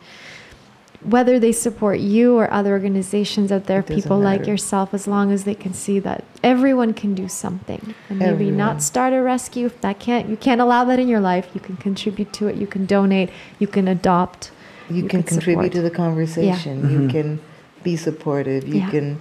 [1.02, 5.06] whether they support you or other organizations out there, It doesn't people like yourself, as
[5.06, 8.56] long as they can see that everyone can do something, and maybe Everyone.
[8.56, 11.48] not start a rescue if that can't you can't allow that in your life.
[11.54, 12.56] You can contribute to it.
[12.56, 13.30] You can donate.
[13.58, 14.50] You can adopt.
[14.90, 15.72] You, You can can contribute support.
[15.72, 16.82] to the conversation.
[16.82, 16.90] Yeah.
[16.98, 17.40] You can
[17.82, 18.68] be supportive.
[18.68, 18.90] You Yeah.
[18.90, 19.20] can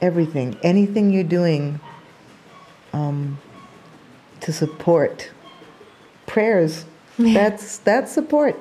[0.00, 1.80] everything, anything you're doing
[2.92, 3.38] um,
[4.40, 5.30] to support
[6.26, 6.84] prayers.
[7.18, 8.54] That's that's support.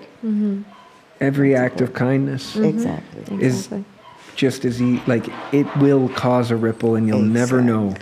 [1.19, 2.65] Every act of kindness mm-hmm.
[2.65, 3.43] Exactly.
[3.43, 3.85] is Exactly.
[4.35, 7.95] just as e- like it will cause a ripple, and you'll never know.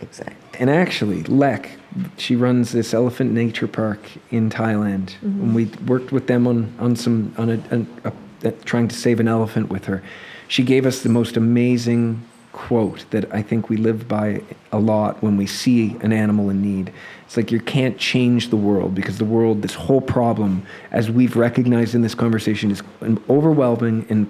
[0.00, 0.36] Exactly.
[0.58, 1.70] And actually, Lek,
[2.18, 5.06] she runs this elephant nature park in Thailand.
[5.06, 5.40] Mm-hmm.
[5.40, 8.12] When we worked with them on, on some on a, an- a,
[8.44, 10.02] a trying to save an elephant with her,
[10.48, 12.22] she gave us the most amazing
[12.52, 16.60] quote that I think we live by a lot when we see an animal in
[16.62, 16.92] need.
[17.24, 21.36] It's like you can't change the world because the world, this whole problem, as we've
[21.36, 22.82] recognized in this conversation, is
[23.28, 24.26] overwhelming and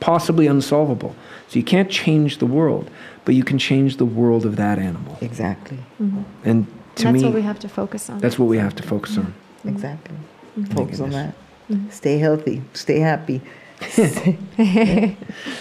[0.00, 1.14] possibly unsolvable.
[1.48, 2.90] So you can't change the world,
[3.24, 5.18] but you can change the world of that animal.
[5.20, 5.78] Exactly.
[6.00, 6.22] Mm-hmm.
[6.44, 6.66] And
[6.96, 8.18] to that's me, what we have to focus on.
[8.20, 9.26] that's what we have to focus on.
[9.26, 9.68] Mm-hmm.
[9.68, 10.16] Exactly.
[10.58, 10.74] Mm-hmm.
[10.74, 11.34] Focus on that.
[11.70, 11.90] Mm-hmm.
[11.90, 12.62] Stay healthy.
[12.72, 13.42] Stay happy.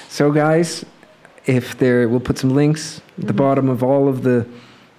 [0.10, 0.86] So, guys,
[1.45, 3.38] if there, we'll put some links at the Mm-hmm.
[3.38, 4.45] bottom of all of the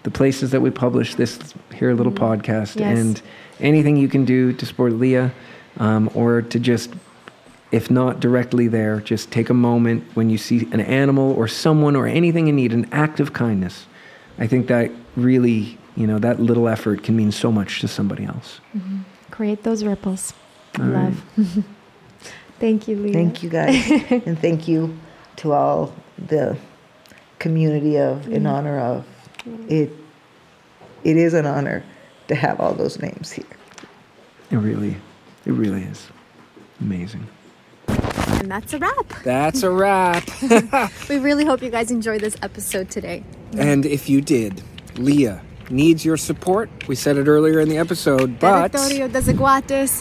[0.02, 1.38] the places that we publish this
[1.74, 2.80] here little podcast, Mm-hmm.
[2.80, 2.98] Yes.
[2.98, 3.22] and
[3.58, 5.32] anything you can do to support Lya,
[5.78, 6.94] um, or to just,
[7.72, 11.96] if not directly there, just take a moment when you see an animal or someone
[11.96, 13.86] or anything in need, an act of kindness.
[14.38, 18.24] I think that really, you know, that little effort can mean so much to somebody
[18.24, 18.60] else.
[19.32, 20.34] Create those ripples.
[20.78, 21.24] All Love.
[22.60, 23.12] Thank you, Lya.
[23.12, 23.90] Thank you guys.
[24.26, 24.96] and thank you
[25.36, 26.56] to all the
[27.38, 28.46] community of in mm-hmm.
[28.46, 29.06] honor of
[29.68, 29.90] it
[31.04, 31.84] it is an honor
[32.28, 33.44] to have all those names here.
[34.50, 34.96] It really,
[35.44, 36.08] it really is
[36.80, 37.28] amazing.
[37.86, 39.08] And that's a wrap.
[39.22, 40.28] That's a wrap.
[41.08, 43.22] We really hope you guys enjoyed this episode today.
[43.56, 44.62] And if you did,
[44.96, 45.40] Lya
[45.70, 46.70] needs your support.
[46.88, 49.08] We said it earlier in the episode, but Territorio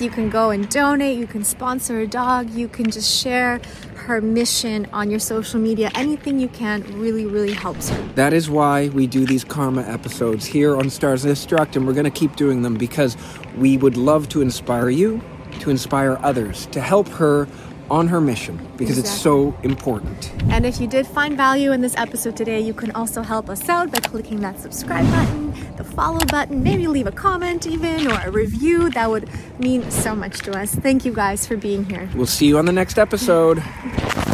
[0.01, 3.59] you can go and donate, you can sponsor a dog, you can just share
[3.95, 5.89] her mission on your social media.
[5.95, 8.01] Anything you can really, really helps her.
[8.15, 12.05] that is why we do these karma episodes here on Stars Destruct, and we're going
[12.05, 13.17] to keep doing them because
[13.57, 15.21] we would love to inspire you,
[15.59, 17.47] to inspire others, to help her
[17.89, 20.31] on her mission because it's so important.
[20.49, 23.67] And if you did find value in this episode today, you can also help us
[23.69, 28.19] out by clicking that subscribe button, the follow button, maybe leave a comment even or
[28.19, 28.89] a review.
[28.91, 29.29] That would
[29.59, 30.73] mean so much to us.
[30.73, 32.09] Thank you guys for being here.
[32.15, 33.63] We'll see you on the next episode.